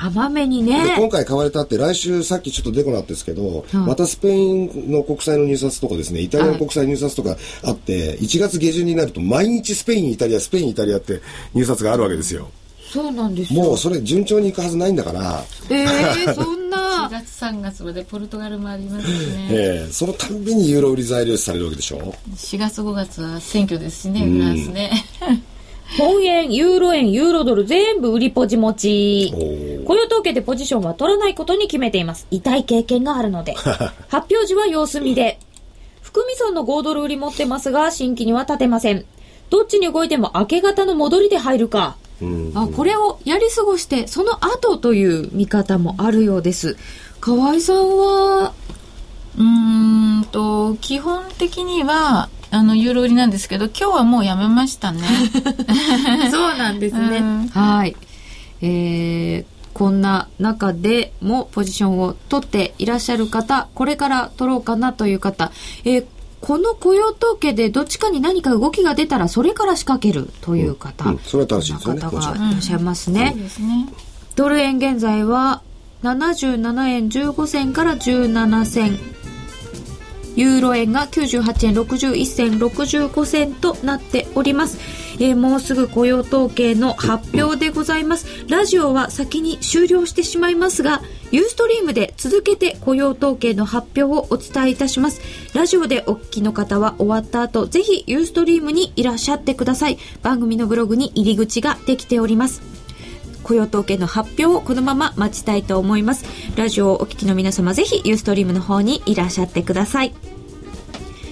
[0.00, 0.94] 甘めにね。
[0.96, 11.20] 今回買われたって来週さっきちょっとデコなったですけど、うん、またスペインの国債の入札とかですねイタリアの国債入札とかあって、はい、1月下旬になると毎日スペインイタリアスペインイタリアって
[11.52, 12.48] 入札があるわけですよ
[12.90, 25.04] そうなんですもうそれ順調にいくはずないんだからええー、 そんな4月3月までポルトガルもありますねええー、そのたんびにユーロ売り材料視されるわけでしょ？4月5月は選挙ですしねフランスね
[25.96, 29.32] 本円、ユーロ円、ユーロドル全部売りポジ持ち。
[29.86, 32.26] 雇用統計でポジションは取らないことに決めています。
[32.30, 33.54] 痛い経験があるので。
[34.08, 35.38] 発表時は様子見で。
[36.02, 39.06] 含み損の5ドル売り持ってますが、新規には立てません。
[39.48, 41.96] どっちに動いても明け方の戻りで入るか。
[42.54, 46.76] あこれをやり過ごしてその後という見方もあるようです。
[47.20, 48.52] 河合さんは
[49.36, 55.02] うんと基本的にはあのユーロ売りなんですけど今日はもうやめましたね。
[56.30, 57.96] そうなんですね、うん、はい。
[58.60, 65.52] えー、こんな中でもポジションを取っていらっしゃる方これから取ろうかなという方、
[65.84, 66.04] えー、
[66.48, 73.36] この雇用統計でどっちかに何か動きが出たらそれから仕掛けるという方、うんうん、それは正しいですね方がいらっしゃいますね。
[74.34, 75.60] ドル円現在は
[76.02, 78.98] 77円15銭から17銭
[80.38, 84.78] ユーロ円が98円61銭65銭となっております、
[85.14, 88.46] えー、もうすぐ雇用統計の発表でございます。
[88.48, 95.20] ラジオは先に終了してしまいますがユーストリームで続けて雇用統計の発表をお伝えいたします。
[95.54, 99.98] ラジオでお聞きの方は終わった後ぜひユーストリームにいらっしゃってください。
[100.22, 102.77] 番組のブログに入り口ができております。
[103.48, 106.26] 雇用統計の発表をこのまま待ちたいと思います。
[106.54, 110.14] ラジオをお聞きの皆様ぜひユーストリームの方にいらっしゃってください。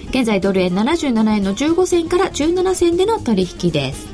[0.09, 4.07] 現在ドル円77円の15銭から17銭での取引です。